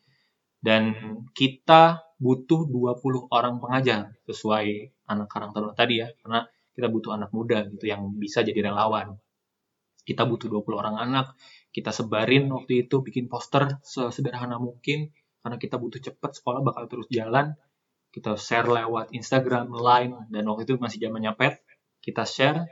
dan 0.60 0.92
kita 1.32 2.04
butuh 2.20 2.68
20 2.68 3.32
orang 3.32 3.64
pengajar 3.64 4.12
sesuai 4.28 4.92
anak 5.08 5.28
karang 5.32 5.56
tadi 5.72 6.04
ya 6.04 6.12
karena 6.20 6.44
kita 6.76 6.92
butuh 6.92 7.16
anak 7.16 7.32
muda 7.32 7.64
gitu 7.72 7.88
yang 7.88 8.12
bisa 8.20 8.44
jadi 8.44 8.70
relawan. 8.70 9.16
Kita 10.08 10.24
butuh 10.24 10.48
20 10.48 10.72
orang 10.80 10.96
anak, 10.96 11.36
kita 11.76 11.92
sebarin 11.92 12.48
waktu 12.48 12.88
itu 12.88 13.04
bikin 13.04 13.28
poster 13.28 13.76
sesederhana 13.84 14.56
mungkin 14.56 15.12
karena 15.44 15.60
kita 15.60 15.76
butuh 15.76 16.00
cepat 16.00 16.40
sekolah 16.40 16.64
bakal 16.64 16.88
terus 16.88 17.12
jalan. 17.12 17.60
Kita 18.08 18.40
share 18.40 18.72
lewat 18.72 19.12
Instagram, 19.12 19.68
Line 19.76 20.32
dan 20.32 20.48
waktu 20.48 20.64
itu 20.64 20.80
masih 20.80 21.04
zamannya 21.04 21.36
pet. 21.36 21.60
Kita 22.00 22.24
share 22.24 22.64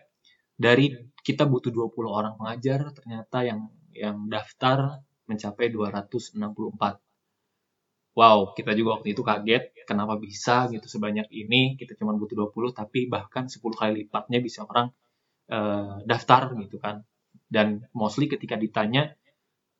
dari 0.55 0.95
kita 1.19 1.43
butuh 1.43 1.75
20 1.75 2.07
orang 2.07 2.33
pengajar 2.39 2.95
ternyata 2.95 3.43
yang 3.43 3.67
yang 3.91 4.31
daftar 4.31 5.03
mencapai 5.27 5.67
264 5.71 6.39
wow 8.15 8.55
kita 8.55 8.71
juga 8.71 8.99
waktu 8.99 9.11
itu 9.11 9.21
kaget 9.25 9.63
kenapa 9.83 10.15
bisa 10.15 10.71
gitu 10.71 10.87
sebanyak 10.87 11.27
ini 11.33 11.75
kita 11.75 11.99
cuma 11.99 12.15
butuh 12.15 12.47
20 12.53 12.71
tapi 12.71 13.11
bahkan 13.11 13.51
10 13.51 13.59
kali 13.59 13.91
lipatnya 14.05 14.39
bisa 14.39 14.63
orang 14.63 14.93
uh, 15.51 15.99
daftar 16.07 16.55
gitu 16.61 16.79
kan 16.79 17.03
dan 17.55 17.87
mostly 17.95 18.27
ketika 18.27 18.59
ditanya 18.59 19.15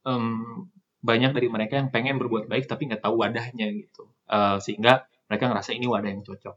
um, 0.08 0.72
banyak 1.04 1.36
dari 1.36 1.52
mereka 1.52 1.76
yang 1.76 1.92
pengen 1.92 2.16
berbuat 2.16 2.48
baik 2.48 2.72
tapi 2.72 2.88
nggak 2.88 3.04
tahu 3.04 3.20
wadahnya 3.20 3.68
gitu. 3.76 4.08
Uh, 4.32 4.58
sehingga 4.64 5.06
mereka 5.28 5.52
ngerasa 5.52 5.76
ini 5.76 5.86
wadah 5.86 6.10
yang 6.10 6.24
cocok. 6.24 6.56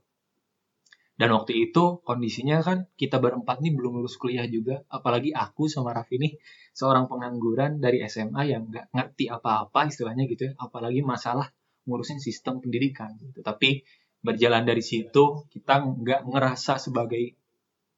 Dan 1.18 1.34
waktu 1.34 1.66
itu 1.68 1.98
kondisinya 2.06 2.62
kan 2.62 2.86
kita 2.94 3.18
berempat 3.18 3.58
nih 3.58 3.74
belum 3.74 3.98
lulus 3.98 4.14
kuliah 4.14 4.46
juga, 4.46 4.86
apalagi 4.86 5.34
aku 5.34 5.66
sama 5.66 5.90
Raffi 5.90 6.14
nih 6.14 6.38
seorang 6.70 7.10
pengangguran 7.10 7.82
dari 7.82 8.06
SMA 8.06 8.54
yang 8.54 8.70
nggak 8.70 8.94
ngerti 8.94 9.26
apa-apa 9.26 9.90
istilahnya 9.90 10.30
gitu 10.30 10.46
ya, 10.46 10.52
apalagi 10.54 11.02
masalah 11.02 11.50
ngurusin 11.90 12.22
sistem 12.22 12.62
pendidikan 12.62 13.18
gitu. 13.18 13.42
Tapi 13.42 13.82
berjalan 14.22 14.62
dari 14.62 14.78
situ 14.78 15.42
kita 15.50 15.82
nggak 15.82 16.30
ngerasa 16.30 16.78
sebagai 16.78 17.34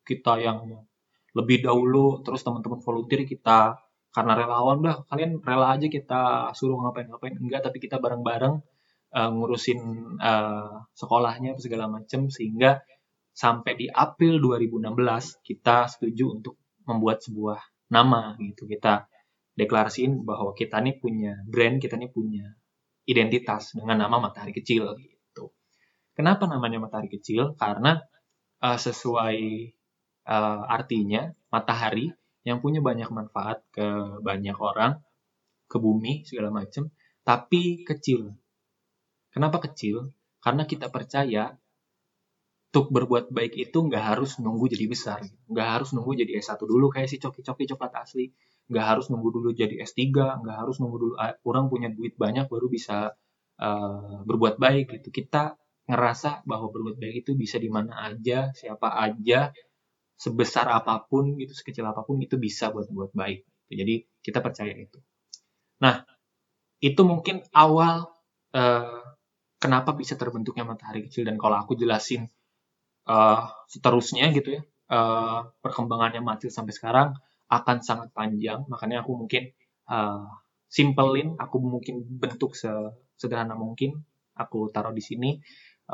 kita 0.00 0.40
yang 0.40 0.80
lebih 1.36 1.62
dahulu, 1.62 2.22
terus 2.26 2.42
teman-teman 2.42 2.82
volunteer 2.82 3.22
kita 3.26 3.78
karena 4.10 4.34
relawan 4.34 4.82
dah 4.82 4.96
kalian 5.06 5.38
rela 5.38 5.78
aja 5.78 5.86
kita 5.86 6.50
suruh 6.50 6.82
ngapain-ngapain 6.82 7.38
enggak 7.38 7.62
tapi 7.62 7.78
kita 7.78 8.02
bareng-bareng 8.02 8.58
uh, 9.14 9.30
ngurusin 9.30 9.80
uh, 10.18 10.82
sekolahnya 10.98 11.54
segala 11.62 11.86
macam 11.86 12.26
sehingga 12.26 12.82
sampai 13.30 13.78
di 13.78 13.86
April 13.86 14.42
2016 14.42 15.46
kita 15.46 15.86
setuju 15.86 16.42
untuk 16.42 16.58
membuat 16.90 17.22
sebuah 17.22 17.62
nama 17.94 18.34
gitu 18.42 18.66
kita 18.66 19.06
deklarasiin 19.54 20.26
bahwa 20.26 20.50
kita 20.58 20.82
nih 20.82 20.98
punya 20.98 21.38
brand 21.46 21.78
kita 21.78 21.94
nih 21.94 22.10
punya 22.10 22.50
identitas 23.06 23.74
dengan 23.74 24.06
nama 24.06 24.22
Matahari 24.22 24.54
Kecil 24.54 24.86
gitu. 24.98 25.50
Kenapa 26.14 26.46
namanya 26.46 26.82
Matahari 26.82 27.10
Kecil? 27.10 27.58
Karena 27.58 27.98
uh, 28.62 28.78
sesuai 28.78 29.38
uh, 30.26 30.62
artinya 30.66 31.32
matahari 31.52 32.12
yang 32.44 32.64
punya 32.64 32.80
banyak 32.80 33.08
manfaat 33.12 33.60
ke 33.72 33.84
banyak 34.24 34.56
orang, 34.56 35.00
ke 35.70 35.76
bumi 35.76 36.24
segala 36.24 36.50
macam, 36.50 36.88
tapi 37.22 37.84
kecil. 37.84 38.32
Kenapa 39.30 39.62
kecil? 39.62 40.10
Karena 40.40 40.64
kita 40.64 40.88
percaya 40.88 41.54
untuk 42.70 42.94
berbuat 42.94 43.34
baik 43.34 43.58
itu 43.58 43.78
nggak 43.82 44.04
harus 44.14 44.38
nunggu 44.38 44.70
jadi 44.70 44.86
besar, 44.86 45.20
nggak 45.50 45.68
harus 45.68 45.90
nunggu 45.90 46.22
jadi 46.22 46.38
S1 46.38 46.62
dulu 46.64 46.86
kayak 46.86 47.10
si 47.10 47.18
coki-coki 47.18 47.66
coklat 47.66 47.92
asli, 47.98 48.30
nggak 48.70 48.86
harus 48.86 49.10
nunggu 49.10 49.28
dulu 49.34 49.50
jadi 49.50 49.82
S3, 49.82 50.14
nggak 50.14 50.56
harus 50.56 50.78
nunggu 50.78 50.96
dulu 51.02 51.14
orang 51.18 51.66
punya 51.66 51.90
duit 51.90 52.14
banyak 52.14 52.46
baru 52.46 52.70
bisa 52.70 53.18
uh, 53.58 54.22
berbuat 54.22 54.62
baik 54.62 55.02
gitu. 55.02 55.10
Kita 55.10 55.58
ngerasa 55.90 56.46
bahwa 56.46 56.70
berbuat 56.70 57.02
baik 57.02 57.26
itu 57.26 57.34
bisa 57.34 57.58
di 57.58 57.66
mana 57.66 58.06
aja, 58.06 58.54
siapa 58.54 58.94
aja, 59.02 59.50
sebesar 60.20 60.68
apa 60.68 61.00
pun 61.08 61.40
gitu, 61.40 61.56
sekecil 61.56 61.88
apa 61.88 62.04
pun 62.04 62.20
itu 62.20 62.36
bisa 62.36 62.68
buat 62.68 62.92
buat 62.92 63.16
baik. 63.16 63.48
Jadi 63.72 64.04
kita 64.20 64.44
percaya 64.44 64.76
itu. 64.76 65.00
Nah, 65.80 66.04
itu 66.84 67.00
mungkin 67.08 67.40
awal 67.56 68.08
uh, 68.52 69.00
kenapa 69.60 69.92
bisa 69.92 70.16
terbentuknya 70.16 70.64
matahari 70.64 71.08
kecil 71.08 71.28
dan 71.28 71.36
kalau 71.36 71.60
aku 71.60 71.76
jelasin 71.76 72.28
uh, 73.08 73.48
seterusnya 73.68 74.32
gitu 74.32 74.60
ya 74.60 74.62
uh, 74.88 75.52
perkembangannya 75.60 76.24
Macil 76.24 76.48
sampai 76.48 76.72
sekarang 76.72 77.08
akan 77.52 77.76
sangat 77.84 78.08
panjang 78.16 78.64
makanya 78.72 79.04
aku 79.04 79.12
mungkin 79.20 79.52
uh, 79.92 80.24
simpelin 80.66 81.36
aku 81.36 81.60
mungkin 81.60 82.00
bentuk 82.08 82.56
sederhana 83.20 83.52
mungkin 83.52 84.00
aku 84.32 84.72
taruh 84.72 84.96
di 84.96 85.04
sini 85.04 85.36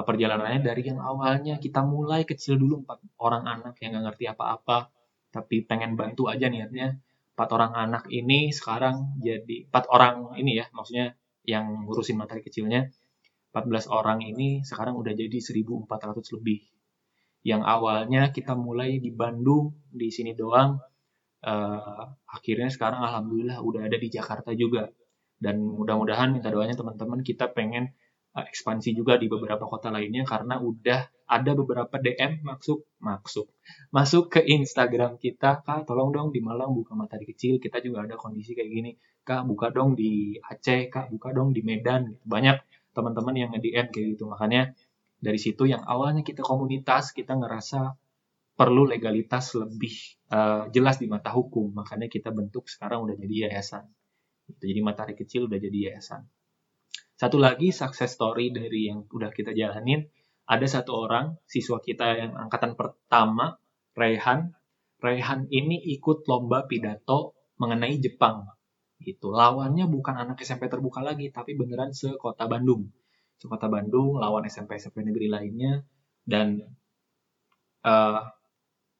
perjalanannya 0.02 0.60
dari 0.60 0.82
yang 0.84 1.00
awalnya. 1.00 1.56
Kita 1.56 1.80
mulai 1.86 2.28
kecil 2.28 2.60
dulu 2.60 2.84
empat 2.84 3.00
orang 3.22 3.44
anak 3.48 3.74
yang 3.80 3.96
nggak 3.96 4.04
ngerti 4.12 4.24
apa-apa 4.28 4.92
tapi 5.32 5.64
pengen 5.68 5.94
bantu 5.94 6.32
aja 6.32 6.48
niatnya. 6.48 6.96
Empat 7.36 7.48
orang 7.52 7.72
anak 7.76 8.04
ini 8.08 8.48
sekarang 8.48 9.20
jadi 9.20 9.68
empat 9.68 9.84
orang 9.92 10.36
ini 10.40 10.56
ya 10.56 10.66
maksudnya 10.72 11.12
yang 11.44 11.86
ngurusin 11.86 12.16
materi 12.18 12.40
kecilnya. 12.42 12.90
14 13.56 13.88
orang 13.88 14.20
ini 14.20 14.60
sekarang 14.68 15.00
udah 15.00 15.16
jadi 15.16 15.32
1400 15.32 16.36
lebih. 16.36 16.60
Yang 17.40 17.62
awalnya 17.64 18.28
kita 18.28 18.52
mulai 18.52 19.00
di 19.00 19.08
Bandung 19.08 19.72
di 19.88 20.12
sini 20.12 20.36
doang. 20.36 20.76
Uh, 21.40 22.04
akhirnya 22.28 22.68
sekarang 22.68 23.00
alhamdulillah 23.00 23.62
udah 23.64 23.88
ada 23.88 23.96
di 23.96 24.12
Jakarta 24.12 24.52
juga. 24.52 24.92
Dan 25.40 25.64
mudah-mudahan 25.64 26.36
minta 26.36 26.52
doanya 26.52 26.76
teman-teman 26.76 27.24
kita 27.24 27.48
pengen 27.48 27.96
ekspansi 28.44 28.92
juga 28.92 29.16
di 29.16 29.32
beberapa 29.32 29.64
kota 29.64 29.88
lainnya 29.88 30.28
karena 30.28 30.60
udah 30.60 31.08
ada 31.24 31.52
beberapa 31.56 31.96
DM 31.96 32.44
masuk 32.44 32.84
masuk 33.00 33.48
masuk 33.88 34.28
ke 34.28 34.40
Instagram 34.44 35.16
kita 35.16 35.64
kak 35.64 35.88
tolong 35.88 36.12
dong 36.12 36.28
di 36.34 36.44
Malang 36.44 36.76
buka 36.76 36.92
materi 36.92 37.24
kecil 37.24 37.56
kita 37.56 37.80
juga 37.80 38.04
ada 38.04 38.20
kondisi 38.20 38.52
kayak 38.52 38.70
gini 38.70 38.90
kak 39.24 39.48
buka 39.48 39.72
dong 39.72 39.96
di 39.96 40.36
Aceh 40.44 40.92
kak 40.92 41.08
buka 41.08 41.32
dong 41.32 41.56
di 41.56 41.64
Medan 41.64 42.20
banyak 42.28 42.60
teman-teman 42.92 43.34
yang 43.36 43.50
nge-DM 43.56 43.88
kayak 43.88 44.06
gitu 44.16 44.28
makanya 44.28 44.76
dari 45.16 45.40
situ 45.40 45.64
yang 45.64 45.80
awalnya 45.88 46.20
kita 46.20 46.44
komunitas 46.44 47.16
kita 47.16 47.32
ngerasa 47.32 47.96
perlu 48.56 48.88
legalitas 48.88 49.52
lebih 49.52 49.92
uh, 50.32 50.66
jelas 50.72 50.96
di 50.96 51.06
mata 51.06 51.30
hukum. 51.30 51.76
Makanya 51.76 52.08
kita 52.08 52.32
bentuk 52.32 52.66
sekarang 52.72 53.04
udah 53.04 53.16
jadi 53.20 53.46
yayasan. 53.46 53.84
Jadi 54.48 54.80
matahari 54.80 55.12
kecil 55.12 55.46
udah 55.46 55.60
jadi 55.60 55.92
yayasan. 55.92 56.24
Satu 57.16 57.40
lagi 57.40 57.72
success 57.72 58.12
story 58.12 58.52
dari 58.52 58.92
yang 58.92 59.08
udah 59.08 59.32
kita 59.32 59.56
jalanin, 59.56 60.04
ada 60.46 60.66
satu 60.68 60.92
orang 60.94 61.40
siswa 61.48 61.80
kita 61.80 62.16
yang 62.20 62.32
angkatan 62.36 62.76
pertama, 62.76 63.56
Rehan. 63.96 64.52
Rehan 65.00 65.48
ini 65.48 65.80
ikut 65.96 66.28
lomba 66.28 66.68
pidato 66.68 67.36
mengenai 67.56 67.96
Jepang. 68.00 68.44
Gitu. 69.00 69.32
Lawannya 69.32 69.88
bukan 69.88 70.16
anak 70.16 70.40
SMP 70.44 70.68
terbuka 70.68 71.00
lagi, 71.00 71.32
tapi 71.32 71.56
beneran 71.56 71.96
sekota 71.96 72.44
Bandung. 72.48 72.92
Sekota 73.36 73.68
Bandung 73.68 74.16
lawan 74.16 74.48
SMP-SMP 74.48 75.04
negeri 75.04 75.28
lainnya 75.28 75.84
dan 76.24 76.64
uh, 77.84 78.20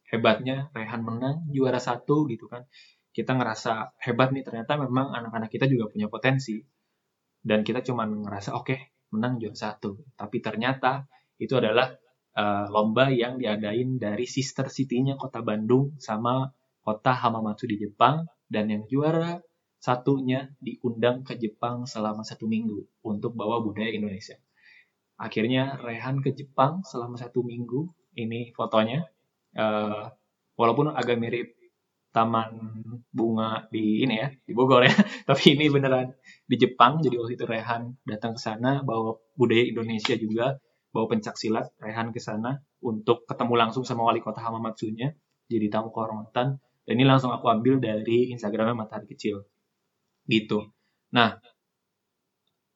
hebatnya 0.06 0.70
Rehan 0.73 1.02
menang 1.02 1.50
juara 1.50 1.82
satu 1.82 2.30
gitu 2.30 2.46
kan 2.46 2.64
kita 3.11 3.35
ngerasa 3.35 3.96
hebat 4.06 4.30
nih 4.30 4.44
ternyata 4.44 4.78
memang 4.78 5.11
anak-anak 5.11 5.50
kita 5.50 5.66
juga 5.66 5.90
punya 5.90 6.06
potensi 6.06 6.61
dan 7.47 7.62
kita 7.62 7.87
cuma 7.87 8.03
ngerasa 8.11 8.59
oke 8.59 8.67
okay, 8.67 8.91
menang 9.15 9.38
juara 9.38 9.55
satu 9.55 10.03
tapi 10.19 10.43
ternyata 10.43 11.07
itu 11.38 11.55
adalah 11.55 11.95
uh, 12.35 12.67
lomba 12.69 13.09
yang 13.15 13.38
diadain 13.38 14.03
dari 14.03 14.26
sister 14.26 14.67
city-nya 14.67 15.15
kota 15.15 15.47
Bandung 15.47 15.95
sama 16.03 16.50
kota 16.83 17.15
Hamamatsu 17.15 17.71
di 17.71 17.87
Jepang 17.87 18.26
dan 18.50 18.67
yang 18.71 18.85
juara 18.91 19.38
satunya 19.81 20.50
diundang 20.59 21.23
ke 21.23 21.37
Jepang 21.37 21.85
selama 21.85 22.26
satu 22.26 22.49
minggu 22.49 23.07
untuk 23.07 23.37
bawa 23.37 23.61
budaya 23.62 23.93
Indonesia. 23.93 24.35
Akhirnya 25.17 25.81
Rehan 25.81 26.21
ke 26.21 26.33
Jepang 26.33 26.85
selama 26.85 27.17
satu 27.17 27.45
minggu. 27.45 27.88
Ini 28.17 28.57
fotonya 28.57 29.05
uh, 29.61 30.09
walaupun 30.57 30.88
agak 30.97 31.21
mirip 31.21 31.56
taman 32.16 32.56
bunga 33.12 33.68
di 33.68 34.00
ini 34.08 34.16
ya 34.16 34.32
di 34.32 34.56
Bogor 34.56 34.88
ya. 34.88 34.92
Tapi 35.28 35.52
ini 35.52 35.68
beneran 35.68 36.16
di 36.49 36.56
Jepang 36.56 37.04
jadi 37.04 37.20
waktu 37.20 37.37
itu 37.37 37.44
Rehan 37.44 37.92
datang 38.08 38.32
ke 38.32 38.40
sana 38.40 38.80
bawa 38.80 39.20
budaya 39.37 39.68
Indonesia 39.68 40.16
juga 40.16 40.56
bawa 40.96 41.12
pencak 41.12 41.37
silat 41.37 41.68
Rehan 41.76 42.16
ke 42.16 42.20
sana 42.25 42.57
untuk 42.81 43.29
ketemu 43.29 43.55
langsung 43.61 43.85
sama 43.85 44.09
wali 44.09 44.24
kota 44.24 44.40
Hamamatsunya 44.40 45.12
jadi 45.52 45.68
tamu 45.68 45.92
kehormatan. 45.92 46.57
Dan 46.87 46.94
ini 46.96 47.05
langsung 47.05 47.35
aku 47.35 47.50
ambil 47.52 47.83
dari 47.83 48.33
Instagramnya 48.33 48.72
Matahari 48.72 49.11
Kecil. 49.11 49.44
Gitu. 50.24 50.72
Nah 51.12 51.37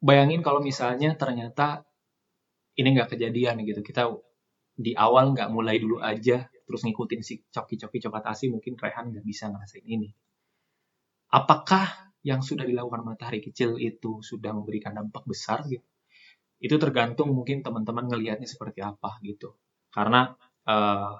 bayangin 0.04 0.44
kalau 0.44 0.60
misalnya 0.60 1.16
ternyata 1.16 1.88
ini 2.76 2.92
nggak 2.92 3.16
kejadian 3.16 3.64
gitu. 3.64 3.80
Kita 3.80 4.12
di 4.80 4.96
awal 4.96 5.36
nggak 5.36 5.52
mulai 5.52 5.76
dulu 5.76 6.00
aja 6.00 6.48
terus 6.64 6.80
ngikutin 6.88 7.20
si 7.20 7.44
coki-coki 7.52 8.00
coklat 8.00 8.24
asi 8.32 8.48
mungkin 8.48 8.80
Rehan 8.80 9.12
nggak 9.12 9.26
bisa 9.26 9.52
ngerasain 9.52 9.84
ini. 9.84 10.08
Apakah 11.30 12.14
yang 12.24 12.40
sudah 12.40 12.64
dilakukan 12.64 13.04
matahari 13.04 13.44
kecil 13.44 13.76
itu 13.76 14.24
sudah 14.24 14.56
memberikan 14.56 14.96
dampak 14.96 15.28
besar 15.28 15.68
gitu? 15.68 15.84
Itu 16.56 16.80
tergantung 16.80 17.36
mungkin 17.36 17.60
teman-teman 17.60 18.08
ngelihatnya 18.08 18.48
seperti 18.48 18.80
apa 18.80 19.20
gitu. 19.20 19.52
Karena 19.92 20.32
uh, 20.64 21.14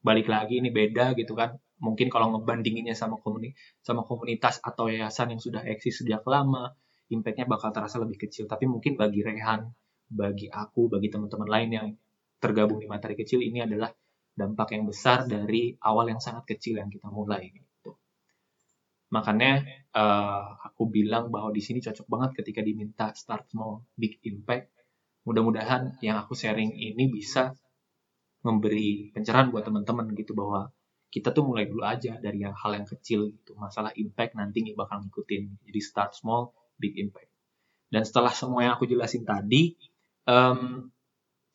balik 0.00 0.30
lagi 0.30 0.62
ini 0.62 0.72
beda 0.72 1.12
gitu 1.18 1.36
kan. 1.36 1.58
Mungkin 1.76 2.08
kalau 2.08 2.32
ngebandinginnya 2.32 2.96
sama 2.96 3.20
komuni 3.20 3.52
sama 3.84 4.00
komunitas 4.06 4.64
atau 4.64 4.88
yayasan 4.88 5.36
yang 5.36 5.42
sudah 5.42 5.60
eksis 5.68 6.00
sejak 6.00 6.24
lama, 6.24 6.72
impactnya 7.12 7.44
bakal 7.44 7.68
terasa 7.74 8.00
lebih 8.00 8.16
kecil. 8.16 8.48
Tapi 8.48 8.64
mungkin 8.64 8.96
bagi 8.96 9.20
Rehan, 9.20 9.68
bagi 10.08 10.48
aku, 10.48 10.88
bagi 10.88 11.12
teman-teman 11.12 11.48
lain 11.50 11.70
yang 11.74 11.88
tergabung 12.38 12.78
di 12.80 12.88
materi 12.88 13.16
kecil 13.16 13.40
ini 13.40 13.64
adalah 13.64 13.90
dampak 14.36 14.76
yang 14.76 14.84
besar 14.84 15.24
dari 15.24 15.72
awal 15.80 16.12
yang 16.12 16.20
sangat 16.20 16.44
kecil 16.56 16.76
yang 16.76 16.92
kita 16.92 17.08
mulai 17.08 17.48
gitu. 17.50 17.96
Makanya 19.08 19.64
uh, 19.96 20.60
aku 20.68 20.92
bilang 20.92 21.32
bahwa 21.32 21.54
di 21.54 21.64
sini 21.64 21.80
cocok 21.80 22.04
banget 22.04 22.30
ketika 22.44 22.60
diminta 22.60 23.16
start 23.16 23.48
small 23.48 23.86
big 23.96 24.20
impact. 24.28 24.68
Mudah-mudahan 25.26 25.98
yang 26.04 26.20
aku 26.22 26.38
sharing 26.38 26.70
ini 26.70 27.10
bisa 27.10 27.56
memberi 28.46 29.10
pencerahan 29.10 29.50
buat 29.50 29.66
teman-teman 29.66 30.14
gitu 30.14 30.38
bahwa 30.38 30.70
kita 31.10 31.32
tuh 31.32 31.42
mulai 31.48 31.66
dulu 31.66 31.82
aja 31.82 32.20
dari 32.20 32.44
yang 32.44 32.54
hal 32.54 32.76
yang 32.76 32.86
kecil 32.86 33.32
gitu. 33.32 33.56
Masalah 33.56 33.90
impact 33.96 34.36
nanti 34.36 34.62
nih 34.62 34.76
bakal 34.76 35.02
ngikutin. 35.02 35.64
Jadi 35.66 35.80
start 35.82 36.12
small, 36.14 36.52
big 36.76 36.94
impact. 37.00 37.32
Dan 37.88 38.02
setelah 38.04 38.34
semua 38.34 38.66
yang 38.66 38.74
aku 38.76 38.84
jelasin 38.84 39.22
tadi, 39.22 39.74
um, 40.26 40.90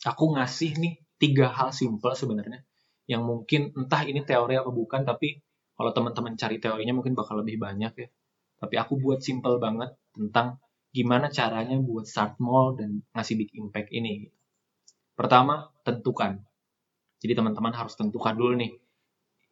aku 0.05 0.37
ngasih 0.37 0.77
nih 0.77 0.93
tiga 1.21 1.53
hal 1.53 1.69
simple 1.69 2.13
sebenarnya 2.17 2.65
yang 3.09 3.25
mungkin 3.25 3.75
entah 3.75 4.01
ini 4.07 4.23
teori 4.23 4.57
atau 4.57 4.73
bukan 4.73 5.03
tapi 5.03 5.41
kalau 5.75 5.91
teman-teman 5.97 6.37
cari 6.37 6.61
teorinya 6.61 6.93
mungkin 6.93 7.17
bakal 7.17 7.41
lebih 7.41 7.57
banyak 7.57 7.93
ya. 7.97 8.07
Tapi 8.61 8.75
aku 8.77 9.01
buat 9.01 9.17
simple 9.25 9.57
banget 9.57 9.97
tentang 10.13 10.61
gimana 10.93 11.33
caranya 11.33 11.73
buat 11.81 12.05
start 12.05 12.37
small 12.37 12.77
dan 12.77 13.01
ngasih 13.17 13.35
big 13.41 13.49
impact 13.57 13.89
ini. 13.89 14.29
Pertama 15.17 15.73
tentukan. 15.81 16.37
Jadi 17.17 17.33
teman-teman 17.33 17.73
harus 17.73 17.97
tentukan 17.97 18.37
dulu 18.37 18.53
nih. 18.61 18.77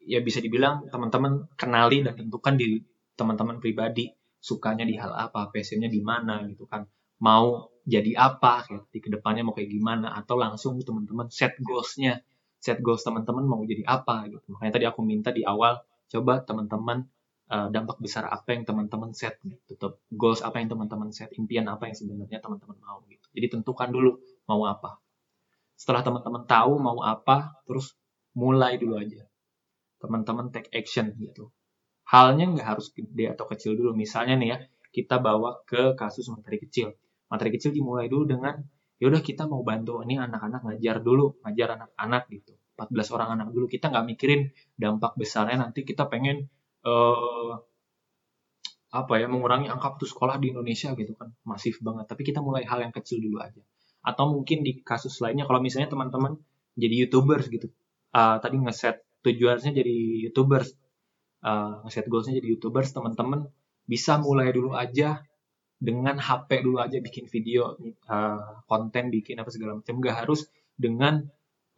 Ya 0.05 0.21
bisa 0.21 0.37
dibilang 0.37 0.85
teman-teman 0.93 1.49
kenali 1.57 2.05
dan 2.05 2.13
tentukan 2.13 2.53
di 2.53 2.85
teman-teman 3.17 3.57
pribadi 3.57 4.13
sukanya 4.37 4.85
di 4.85 4.95
hal 4.95 5.11
apa 5.11 5.51
passionnya 5.51 5.91
di 5.91 5.99
mana 5.99 6.45
gitu 6.47 6.63
kan 6.69 6.87
mau 7.19 7.69
jadi 7.89 8.11
apa 8.15 8.67
kayak 8.67 8.91
di 8.93 8.99
ke 9.01 9.09
depannya 9.09 9.43
mau 9.47 9.55
kayak 9.55 9.71
gimana 9.71 10.13
atau 10.13 10.37
langsung 10.37 10.77
teman-teman 10.79 11.27
set 11.33 11.57
goalsnya 11.59 12.21
set 12.59 12.83
goals 12.83 13.01
teman-teman 13.07 13.47
mau 13.47 13.63
jadi 13.63 13.81
apa 13.87 14.27
gitu. 14.27 14.45
Makanya 14.51 14.73
tadi 14.75 14.85
aku 14.85 15.01
minta 15.01 15.31
di 15.31 15.47
awal 15.47 15.79
coba 16.11 16.43
teman-teman 16.43 17.07
uh, 17.49 17.67
dampak 17.71 17.97
besar 18.03 18.27
apa 18.27 18.53
yang 18.53 18.67
teman-teman 18.67 19.15
set 19.15 19.39
gitu. 19.43 19.97
Goals 20.11 20.43
apa 20.43 20.59
yang 20.59 20.69
teman-teman 20.69 21.09
set, 21.15 21.31
impian 21.39 21.65
apa 21.71 21.87
yang 21.87 21.95
sebenarnya 21.95 22.39
teman-teman 22.43 22.77
mau 22.83 22.99
gitu. 23.07 23.27
Jadi 23.33 23.47
tentukan 23.59 23.89
dulu 23.89 24.19
mau 24.45 24.67
apa. 24.67 24.99
Setelah 25.79 26.03
teman-teman 26.03 26.43
tahu 26.43 26.75
mau 26.77 26.99
apa, 26.99 27.55
terus 27.63 27.95
mulai 28.35 28.75
dulu 28.75 28.99
aja. 28.99 29.23
Teman-teman 30.03 30.51
take 30.51 30.69
action 30.75 31.15
gitu. 31.15 31.51
Halnya 32.03 32.51
nggak 32.51 32.67
harus 32.67 32.91
gede 32.91 33.31
atau 33.31 33.47
kecil 33.47 33.79
dulu. 33.79 33.95
Misalnya 33.95 34.35
nih 34.35 34.49
ya, 34.51 34.57
kita 34.91 35.21
bawa 35.23 35.63
ke 35.63 35.95
kasus 35.95 36.27
materi 36.27 36.59
kecil. 36.59 36.91
Materi 37.29 37.49
kecil 37.53 37.71
dimulai 37.71 38.09
dulu 38.09 38.25
dengan 38.25 38.57
ya 38.99 39.05
udah 39.07 39.21
kita 39.23 39.47
mau 39.47 39.63
bantu 39.63 40.03
ini 40.03 40.19
anak-anak 40.19 40.65
ngajar 40.65 40.99
dulu 40.99 41.39
ngajar 41.45 41.79
anak-anak 41.79 42.23
gitu. 42.33 42.53
14 42.75 43.15
orang 43.15 43.29
anak 43.35 43.47
dulu 43.51 43.67
kita 43.67 43.91
nggak 43.91 44.05
mikirin 44.07 44.41
dampak 44.79 45.15
besarnya 45.19 45.59
nanti 45.59 45.83
kita 45.83 46.07
pengen 46.07 46.47
uh, 46.87 47.59
apa 48.89 49.13
ya 49.21 49.29
mengurangi 49.29 49.69
angka 49.69 49.99
putus 49.99 50.15
sekolah 50.17 50.41
di 50.41 50.49
Indonesia 50.51 50.91
gitu 50.97 51.13
kan. 51.13 51.29
Masif 51.45 51.77
banget. 51.85 52.09
Tapi 52.09 52.21
kita 52.25 52.41
mulai 52.41 52.65
hal 52.65 52.81
yang 52.81 52.93
kecil 52.95 53.21
dulu 53.21 53.37
aja. 53.39 53.61
Atau 54.01 54.33
mungkin 54.33 54.65
di 54.65 54.81
kasus 54.81 55.21
lainnya 55.21 55.45
kalau 55.45 55.61
misalnya 55.61 55.91
teman-teman 55.91 56.41
jadi 56.73 57.05
youtubers 57.05 57.45
gitu. 57.51 57.69
Uh, 58.09 58.41
tadi 58.41 58.57
ngeset 58.57 59.05
tujuannya 59.21 59.71
jadi 59.75 59.95
youtubers. 60.29 60.73
Uh, 61.39 61.85
ngeset 61.85 62.09
goalsnya 62.09 62.41
jadi 62.41 62.57
youtubers 62.57 62.91
teman-teman 62.91 63.47
bisa 63.85 64.19
mulai 64.19 64.51
dulu 64.51 64.75
aja 64.75 65.23
dengan 65.79 66.19
HP 66.19 66.61
dulu 66.61 66.83
aja 66.83 66.99
bikin 66.99 67.31
video 67.31 67.79
uh, 68.11 68.61
konten 68.67 69.07
bikin 69.09 69.39
apa 69.39 69.47
segala 69.47 69.79
macam 69.79 69.95
nggak 69.95 70.15
harus 70.27 70.51
dengan 70.75 71.23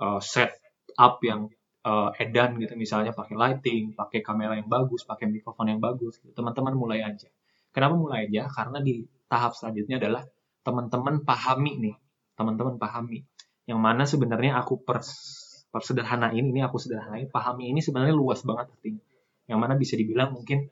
uh, 0.01 0.17
set 0.17 0.57
up 0.97 1.21
yang 1.21 1.53
uh, 1.85 2.09
edan 2.17 2.57
gitu 2.57 2.73
misalnya 2.73 3.13
pakai 3.13 3.37
lighting 3.37 3.93
pakai 3.93 4.25
kamera 4.25 4.57
yang 4.57 4.67
bagus 4.67 5.05
pakai 5.05 5.29
mikrofon 5.29 5.69
yang 5.69 5.81
bagus 5.81 6.17
gitu. 6.17 6.33
teman-teman 6.33 6.73
mulai 6.73 7.05
aja 7.05 7.29
Kenapa 7.71 7.95
mulai 7.95 8.27
aja? 8.27 8.51
Karena 8.51 8.83
di 8.83 9.07
tahap 9.31 9.55
selanjutnya 9.55 9.95
adalah 10.03 10.27
teman-teman 10.67 11.23
pahami 11.23 11.79
nih, 11.79 11.95
teman-teman 12.35 12.75
pahami. 12.75 13.23
Yang 13.63 13.79
mana 13.79 14.03
sebenarnya 14.03 14.59
aku 14.59 14.83
pers 14.83 15.39
persederhanain 15.71 16.43
ini 16.43 16.59
aku 16.59 16.75
sederhanain, 16.75 17.31
pahami 17.31 17.71
ini 17.71 17.79
sebenarnya 17.79 18.11
luas 18.11 18.43
banget 18.43 18.75
artinya. 18.75 19.03
Yang 19.47 19.59
mana 19.63 19.73
bisa 19.79 19.95
dibilang 19.95 20.35
mungkin 20.35 20.67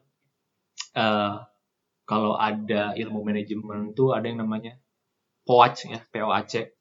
uh, 1.00 1.48
kalau 2.10 2.34
ada 2.34 2.98
ilmu 2.98 3.22
manajemen 3.22 3.94
tuh 3.94 4.18
ada 4.18 4.26
yang 4.26 4.42
namanya 4.42 4.82
POAC 5.46 5.94
ya, 5.94 6.02
POAC, 6.10 6.74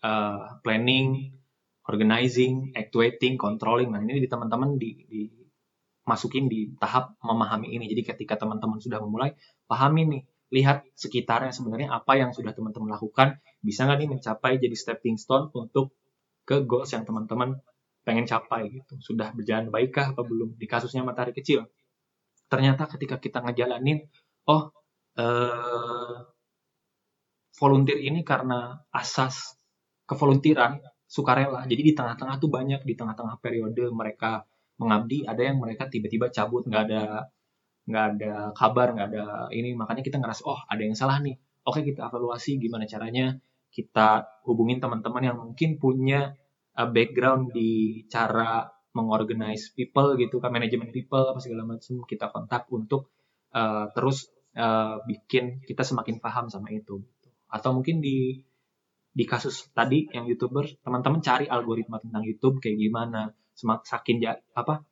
uh, 0.00 0.56
planning, 0.64 1.36
organizing, 1.84 2.72
actuating, 2.72 3.36
controlling. 3.36 3.92
Nah, 3.92 4.00
ini 4.00 4.24
di 4.24 4.28
teman-teman 4.32 4.80
di, 4.80 5.04
di 5.04 5.28
masukin 6.08 6.48
di 6.48 6.72
tahap 6.80 7.12
memahami 7.20 7.76
ini. 7.76 7.92
Jadi 7.92 8.02
ketika 8.08 8.40
teman-teman 8.40 8.80
sudah 8.80 9.04
memulai, 9.04 9.36
pahami 9.68 10.08
nih, 10.08 10.22
lihat 10.48 10.88
sekitarnya 10.96 11.52
sebenarnya 11.52 11.92
apa 11.92 12.16
yang 12.16 12.32
sudah 12.32 12.56
teman-teman 12.56 12.96
lakukan, 12.96 13.36
bisa 13.60 13.84
nggak 13.84 14.00
nih 14.00 14.08
mencapai 14.16 14.56
jadi 14.56 14.76
stepping 14.76 15.20
stone 15.20 15.52
untuk 15.52 15.92
ke 16.48 16.64
goals 16.64 16.88
yang 16.96 17.04
teman-teman 17.04 17.60
pengen 18.00 18.24
capai 18.24 18.80
gitu. 18.80 18.96
Sudah 19.12 19.36
berjalan 19.36 19.68
baikkah 19.68 20.16
apa 20.16 20.24
belum? 20.24 20.56
Di 20.56 20.64
kasusnya 20.64 21.04
matahari 21.04 21.36
kecil. 21.36 21.68
Ternyata 22.50 22.90
ketika 22.90 23.20
kita 23.22 23.44
ngejalanin, 23.44 24.08
oh 24.50 24.62
eh, 25.14 26.16
volunteer 27.60 27.98
ini 28.00 28.20
karena 28.24 28.80
asas 28.90 29.54
kevoluntiran 30.08 30.80
sukarela. 31.06 31.66
Jadi 31.70 31.82
di 31.90 31.92
tengah-tengah 31.94 32.36
tuh 32.42 32.50
banyak 32.50 32.80
di 32.82 32.94
tengah-tengah 32.98 33.36
periode 33.38 33.84
mereka 33.92 34.42
mengabdi 34.80 35.28
ada 35.28 35.42
yang 35.44 35.60
mereka 35.60 35.86
tiba-tiba 35.92 36.32
cabut 36.32 36.64
nggak 36.64 36.82
ada 36.88 37.02
nggak 37.84 38.04
ada 38.16 38.34
kabar 38.56 38.96
nggak 38.96 39.08
ada 39.12 39.24
ini. 39.52 39.76
Makanya 39.76 40.02
kita 40.06 40.16
ngerasa 40.18 40.42
oh 40.46 40.60
ada 40.66 40.82
yang 40.82 40.96
salah 40.96 41.18
nih. 41.20 41.36
Oke 41.68 41.84
kita 41.84 42.08
evaluasi 42.08 42.56
gimana 42.56 42.88
caranya 42.88 43.36
kita 43.70 44.26
hubungin 44.48 44.82
teman-teman 44.82 45.22
yang 45.22 45.36
mungkin 45.38 45.78
punya 45.78 46.34
uh, 46.74 46.88
background 46.90 47.54
di 47.54 48.02
cara 48.10 48.66
mengorganize 48.90 49.70
people 49.78 50.18
gitu 50.18 50.42
kan 50.42 50.50
manajemen 50.50 50.90
people 50.90 51.22
apa 51.22 51.38
segala 51.38 51.62
macam 51.62 52.02
kita 52.02 52.26
kontak 52.34 52.66
untuk 52.74 53.14
uh, 53.54 53.86
terus 53.94 54.26
uh, 54.56 55.02
bikin 55.06 55.62
kita 55.66 55.82
semakin 55.84 56.18
paham 56.18 56.48
sama 56.48 56.72
itu 56.72 57.02
atau 57.50 57.70
mungkin 57.74 58.00
di 58.02 58.40
di 59.10 59.24
kasus 59.26 59.66
tadi 59.74 60.06
yang 60.14 60.30
youtuber 60.30 60.66
teman-teman 60.86 61.18
cari 61.18 61.50
algoritma 61.50 61.98
tentang 61.98 62.22
YouTube 62.22 62.62
kayak 62.62 62.78
gimana 62.78 63.34
semakin 63.58 64.16
apa 64.54 64.86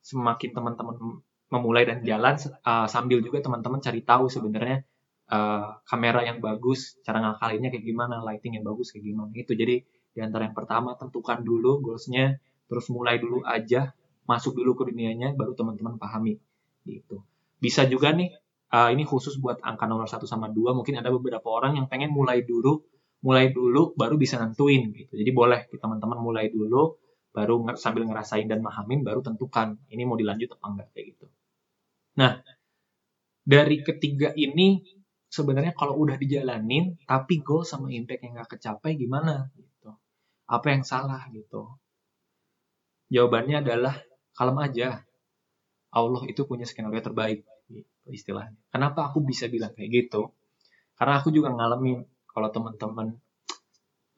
semakin 0.00 0.50
teman-teman 0.56 1.20
memulai 1.48 1.84
dan 1.88 2.04
jalan 2.04 2.36
uh, 2.64 2.88
sambil 2.88 3.20
juga 3.24 3.40
teman-teman 3.44 3.80
cari 3.80 4.04
tahu 4.04 4.28
sebenarnya 4.28 4.84
uh, 5.32 5.80
kamera 5.84 6.24
yang 6.24 6.40
bagus, 6.40 6.96
cara 7.04 7.20
ngakalinnya 7.22 7.72
kayak 7.72 7.84
gimana, 7.84 8.20
lighting 8.24 8.60
yang 8.60 8.66
bagus 8.66 8.92
kayak 8.92 9.04
gimana. 9.08 9.30
Itu 9.36 9.52
jadi 9.56 9.84
di 9.84 10.20
antara 10.20 10.48
yang 10.48 10.56
pertama 10.56 10.96
tentukan 10.96 11.44
dulu 11.44 11.84
goalsnya, 11.84 12.40
terus 12.66 12.88
mulai 12.92 13.20
dulu 13.20 13.44
aja, 13.44 13.92
masuk 14.28 14.56
dulu 14.56 14.76
ke 14.76 14.92
dunianya, 14.92 15.36
baru 15.36 15.56
teman-teman 15.56 16.00
pahami. 16.00 16.40
Gitu. 16.84 17.22
Bisa 17.60 17.84
juga 17.88 18.12
nih, 18.12 18.32
uh, 18.72 18.88
ini 18.92 19.04
khusus 19.08 19.40
buat 19.40 19.60
angka 19.64 19.88
nomor 19.88 20.08
1 20.08 20.20
sama 20.28 20.52
2, 20.52 20.76
mungkin 20.76 21.00
ada 21.00 21.08
beberapa 21.12 21.48
orang 21.48 21.80
yang 21.80 21.86
pengen 21.88 22.12
mulai 22.12 22.44
dulu, 22.44 22.84
mulai 23.24 23.50
dulu 23.50 23.96
baru 23.96 24.14
bisa 24.20 24.38
nentuin 24.38 24.92
gitu. 24.94 25.16
Jadi 25.16 25.30
boleh 25.32 25.66
teman-teman 25.72 26.18
mulai 26.20 26.52
dulu, 26.52 26.96
baru 27.32 27.64
sambil 27.76 28.04
ngerasain 28.08 28.46
dan 28.46 28.60
mahamin, 28.60 29.04
baru 29.04 29.24
tentukan 29.24 29.80
ini 29.88 30.02
mau 30.04 30.16
dilanjut 30.16 30.52
apa 30.58 30.64
enggak 30.68 30.88
kayak 30.92 31.06
gitu. 31.16 31.26
Nah, 32.18 32.42
dari 33.44 33.80
ketiga 33.80 34.34
ini 34.36 34.82
sebenarnya 35.28 35.72
kalau 35.76 35.96
udah 36.00 36.16
dijalanin 36.16 36.96
tapi 37.04 37.40
goal 37.40 37.64
sama 37.64 37.92
impact 37.92 38.24
yang 38.24 38.32
nggak 38.36 38.58
kecapai 38.58 38.96
gimana 38.96 39.48
gitu. 39.56 39.96
Apa 40.48 40.72
yang 40.72 40.84
salah 40.84 41.28
gitu. 41.32 41.78
Jawabannya 43.08 43.64
adalah 43.64 43.96
kalem 44.36 44.58
aja. 44.60 44.88
Allah 45.88 46.22
itu 46.28 46.44
punya 46.44 46.68
skenario 46.68 47.00
terbaik 47.00 47.40
gitu 47.40 47.57
istilahnya. 48.10 48.56
Kenapa 48.72 49.08
aku 49.08 49.24
bisa 49.24 49.46
bilang 49.48 49.72
kayak 49.76 49.90
gitu? 49.92 50.32
Karena 50.98 51.22
aku 51.22 51.30
juga 51.30 51.54
ngalamin 51.54 52.02
kalau 52.26 52.48
teman-teman 52.50 53.18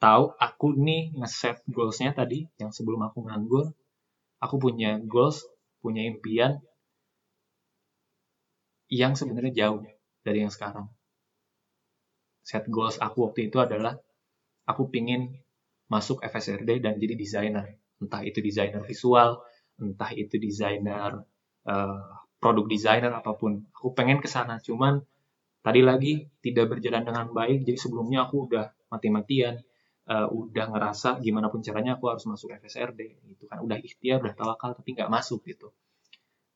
tahu 0.01 0.33
aku 0.41 0.73
nih 0.81 1.13
nge-set 1.13 1.61
goalsnya 1.69 2.17
tadi 2.17 2.49
yang 2.57 2.73
sebelum 2.73 3.05
aku 3.05 3.29
nganggur 3.29 3.77
aku 4.41 4.57
punya 4.57 4.97
goals 5.05 5.45
punya 5.85 6.05
impian 6.09 6.65
yang 8.91 9.15
sebenarnya 9.15 9.53
jauh 9.55 9.87
dari 10.27 10.43
yang 10.43 10.51
sekarang. 10.51 10.91
Set 12.43 12.67
goals 12.67 12.99
aku 12.99 13.31
waktu 13.31 13.53
itu 13.53 13.63
adalah 13.63 13.95
aku 14.67 14.91
pingin 14.91 15.39
masuk 15.87 16.25
FSRD 16.27 16.83
dan 16.83 16.99
jadi 16.99 17.15
desainer. 17.15 17.79
Entah 18.03 18.25
itu 18.27 18.43
desainer 18.43 18.83
visual, 18.83 19.45
entah 19.79 20.11
itu 20.11 20.41
desainer 20.41 21.23
uh, 21.69 22.03
produk 22.41 22.65
desainer 22.67 23.13
apa 23.13 23.37
pun. 23.37 23.69
Aku 23.77 23.93
pengen 23.93 24.19
ke 24.19 24.27
sana, 24.27 24.59
cuman 24.59 25.05
tadi 25.61 25.85
lagi 25.85 26.27
tidak 26.41 26.77
berjalan 26.77 27.05
dengan 27.05 27.29
baik. 27.31 27.69
Jadi 27.69 27.79
sebelumnya 27.79 28.27
aku 28.27 28.49
udah 28.49 28.73
mati-matian, 28.89 29.61
uh, 30.09 30.27
udah 30.27 30.73
ngerasa 30.73 31.21
gimana 31.21 31.53
pun 31.53 31.61
caranya 31.61 32.01
aku 32.01 32.09
harus 32.09 32.25
masuk 32.25 32.57
FSRD 32.57 33.01
gitu 33.29 33.45
kan. 33.47 33.61
Udah 33.61 33.77
ikhtiar, 33.77 34.25
udah 34.25 34.35
tawakal 34.35 34.73
tapi 34.73 34.97
nggak 34.97 35.13
masuk 35.13 35.45
gitu. 35.45 35.71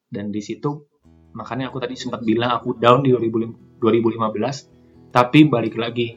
Dan 0.08 0.32
di 0.32 0.40
situ 0.40 0.88
makanya 1.34 1.68
aku 1.68 1.82
tadi 1.82 1.98
sempat 1.98 2.22
bilang 2.22 2.54
aku 2.54 2.78
down 2.78 3.02
di 3.02 3.10
2015 3.10 3.82
tapi 5.10 5.50
balik 5.50 5.74
lagi 5.74 6.14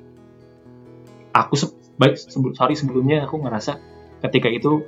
aku 1.34 1.54
se 1.58 1.74
baik 1.98 2.18
sorry 2.54 2.78
sebelumnya 2.78 3.26
aku 3.26 3.42
ngerasa 3.42 3.82
ketika 4.22 4.50
itu 4.54 4.86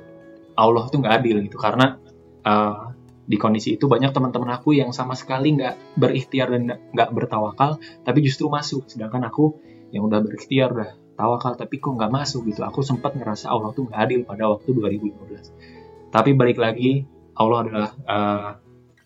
Allah 0.54 0.86
itu 0.86 0.96
nggak 1.02 1.14
adil 1.18 1.36
gitu 1.42 1.58
karena 1.58 1.98
uh, 2.46 2.94
di 3.30 3.38
kondisi 3.38 3.78
itu 3.78 3.86
banyak 3.86 4.10
teman-teman 4.10 4.58
aku 4.58 4.74
yang 4.74 4.90
sama 4.90 5.14
sekali 5.14 5.54
nggak 5.54 5.94
berikhtiar 5.94 6.50
dan 6.50 6.82
nggak 6.90 7.14
bertawakal 7.14 7.78
tapi 8.02 8.26
justru 8.26 8.50
masuk. 8.50 8.90
Sedangkan 8.90 9.22
aku 9.22 9.54
yang 9.94 10.02
udah 10.10 10.18
berikhtiar 10.18 10.74
udah 10.74 10.90
tawakal 11.14 11.54
tapi 11.54 11.78
kok 11.78 11.94
nggak 11.94 12.10
masuk 12.10 12.50
gitu. 12.50 12.66
Aku 12.66 12.82
sempat 12.82 13.14
ngerasa 13.14 13.46
Allah 13.46 13.70
tuh 13.70 13.86
nggak 13.86 14.00
adil 14.02 14.20
pada 14.26 14.50
waktu 14.50 14.74
2015 14.74 16.10
tapi 16.10 16.34
balik 16.34 16.58
lagi 16.58 17.06
Allah 17.38 17.58
adalah 17.62 17.90
uh, 18.04 18.50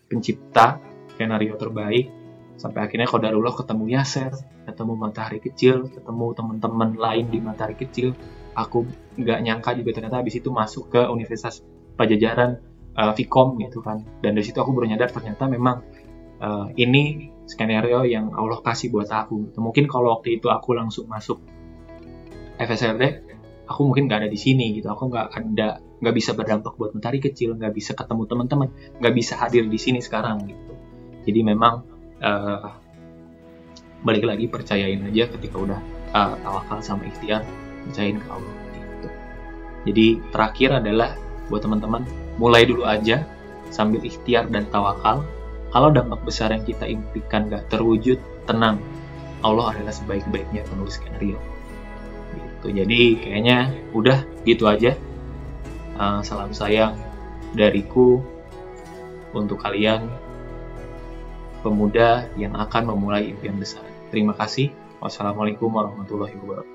pencipta 0.09 0.81
skenario 1.13 1.53
terbaik. 1.55 2.09
Sampai 2.55 2.87
akhirnya 2.87 3.05
Kodarullah 3.05 3.53
ketemu 3.53 3.93
Yaser 3.93 4.33
ketemu 4.65 4.93
matahari 4.97 5.37
kecil 5.37 5.85
ketemu 5.93 6.33
teman-teman 6.33 6.97
lain 6.97 7.29
di 7.29 7.37
matahari 7.37 7.77
kecil. 7.77 8.17
Aku 8.57 8.89
nggak 9.21 9.39
nyangka 9.45 9.77
juga 9.77 10.01
ternyata 10.01 10.17
habis 10.17 10.33
itu 10.33 10.49
masuk 10.49 10.89
ke 10.89 11.01
Universitas 11.13 11.61
Pajajaran 11.95 12.74
uh, 12.95 13.11
Vkom 13.13 13.59
gitu 13.61 13.83
kan 13.83 14.03
dan 14.23 14.35
dari 14.35 14.45
situ 14.45 14.57
aku 14.57 14.71
baru 14.71 14.95
nyadar 14.95 15.11
ternyata 15.11 15.45
memang 15.51 15.83
uh, 16.39 16.67
ini 16.75 17.31
skenario 17.45 18.03
yang 18.07 18.33
Allah 18.33 18.59
kasih 18.63 18.89
buat 18.89 19.07
aku 19.11 19.51
gitu. 19.51 19.59
mungkin 19.61 19.85
kalau 19.85 20.17
waktu 20.17 20.41
itu 20.41 20.49
aku 20.49 20.73
langsung 20.73 21.05
masuk 21.05 21.37
FSLD 22.57 23.03
aku 23.67 23.81
mungkin 23.85 24.07
nggak 24.07 24.25
ada 24.25 24.29
di 24.31 24.39
sini 24.39 24.73
gitu 24.77 24.89
aku 24.89 25.11
nggak 25.11 25.27
ada 25.35 25.81
nggak 26.01 26.15
bisa 26.15 26.31
berdampak 26.37 26.77
buat 26.77 26.93
matahari 26.93 27.21
kecil 27.21 27.57
nggak 27.57 27.73
bisa 27.73 27.97
ketemu 27.97 28.23
teman-teman 28.29 28.69
nggak 29.01 29.13
bisa 29.15 29.33
hadir 29.39 29.65
di 29.65 29.79
sini 29.79 29.99
sekarang 30.01 30.45
gitu 30.45 30.73
jadi 31.25 31.41
memang 31.41 31.81
uh, 32.21 32.69
balik 34.05 34.25
lagi 34.25 34.45
percayain 34.45 35.01
aja 35.01 35.25
ketika 35.33 35.57
udah 35.57 35.79
uh, 36.13 36.37
tawakal 36.45 36.79
sama 36.85 37.09
ikhtiar 37.09 37.41
percayain 37.89 38.21
ke 38.21 38.27
Allah 38.29 38.53
gitu. 38.73 39.07
jadi 39.89 40.05
terakhir 40.29 40.69
adalah 40.77 41.17
buat 41.49 41.61
teman-teman 41.65 42.05
mulai 42.39 42.67
dulu 42.67 42.83
aja 42.83 43.23
sambil 43.71 44.03
ikhtiar 44.03 44.47
dan 44.51 44.67
tawakal 44.69 45.23
kalau 45.71 45.89
dampak 45.91 46.21
besar 46.23 46.51
yang 46.55 46.63
kita 46.63 46.87
impikan 46.87 47.51
gak 47.51 47.67
terwujud 47.67 48.19
tenang 48.47 48.79
Allah 49.43 49.75
adalah 49.75 49.93
sebaik-baiknya 49.93 50.63
penulis 50.67 50.97
skenario 50.97 51.37
gitu 52.35 52.67
jadi 52.71 53.01
kayaknya 53.19 53.57
udah 53.91 54.23
gitu 54.47 54.67
aja 54.67 54.95
uh, 55.99 56.19
salam 56.23 56.51
sayang 56.51 56.95
dariku 57.55 58.19
untuk 59.35 59.59
kalian 59.63 60.07
pemuda 61.65 62.29
yang 62.37 62.53
akan 62.53 62.93
memulai 62.93 63.33
impian 63.33 63.57
besar. 63.57 63.81
Terima 64.13 64.37
kasih. 64.37 64.69
Wassalamualaikum 65.01 65.73
warahmatullahi 65.73 66.37
wabarakatuh. 66.37 66.73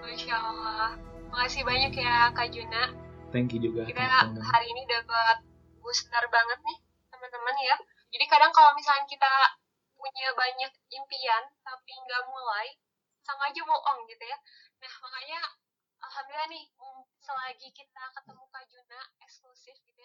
Masya 0.00 0.36
Allah. 0.36 0.96
Makasih 1.28 1.62
banyak 1.62 1.92
ya 1.94 2.32
Kak 2.32 2.48
Juna. 2.50 3.09
Thank 3.30 3.54
you 3.54 3.60
juga. 3.62 3.86
Kita 3.86 4.26
hari 4.42 4.66
ini 4.74 4.82
dapat 4.90 5.46
booster 5.78 6.24
banget 6.28 6.58
nih 6.66 6.78
teman-teman 7.14 7.56
ya. 7.62 7.76
Jadi 8.10 8.24
kadang 8.26 8.50
kalau 8.50 8.74
misalnya 8.74 9.06
kita 9.06 9.30
punya 9.94 10.34
banyak 10.34 10.72
impian 10.90 11.44
tapi 11.62 11.92
nggak 11.94 12.22
mulai, 12.26 12.74
sama 13.22 13.46
aja 13.46 13.62
bohong 13.62 14.02
gitu 14.10 14.24
ya. 14.26 14.38
Nah 14.82 14.92
makanya 15.06 15.40
alhamdulillah 16.02 16.48
nih 16.50 16.64
selagi 17.22 17.68
kita 17.70 18.02
ketemu 18.18 18.44
Kak 18.50 18.64
Juna 18.66 19.00
eksklusif 19.22 19.76
gitu 19.86 19.99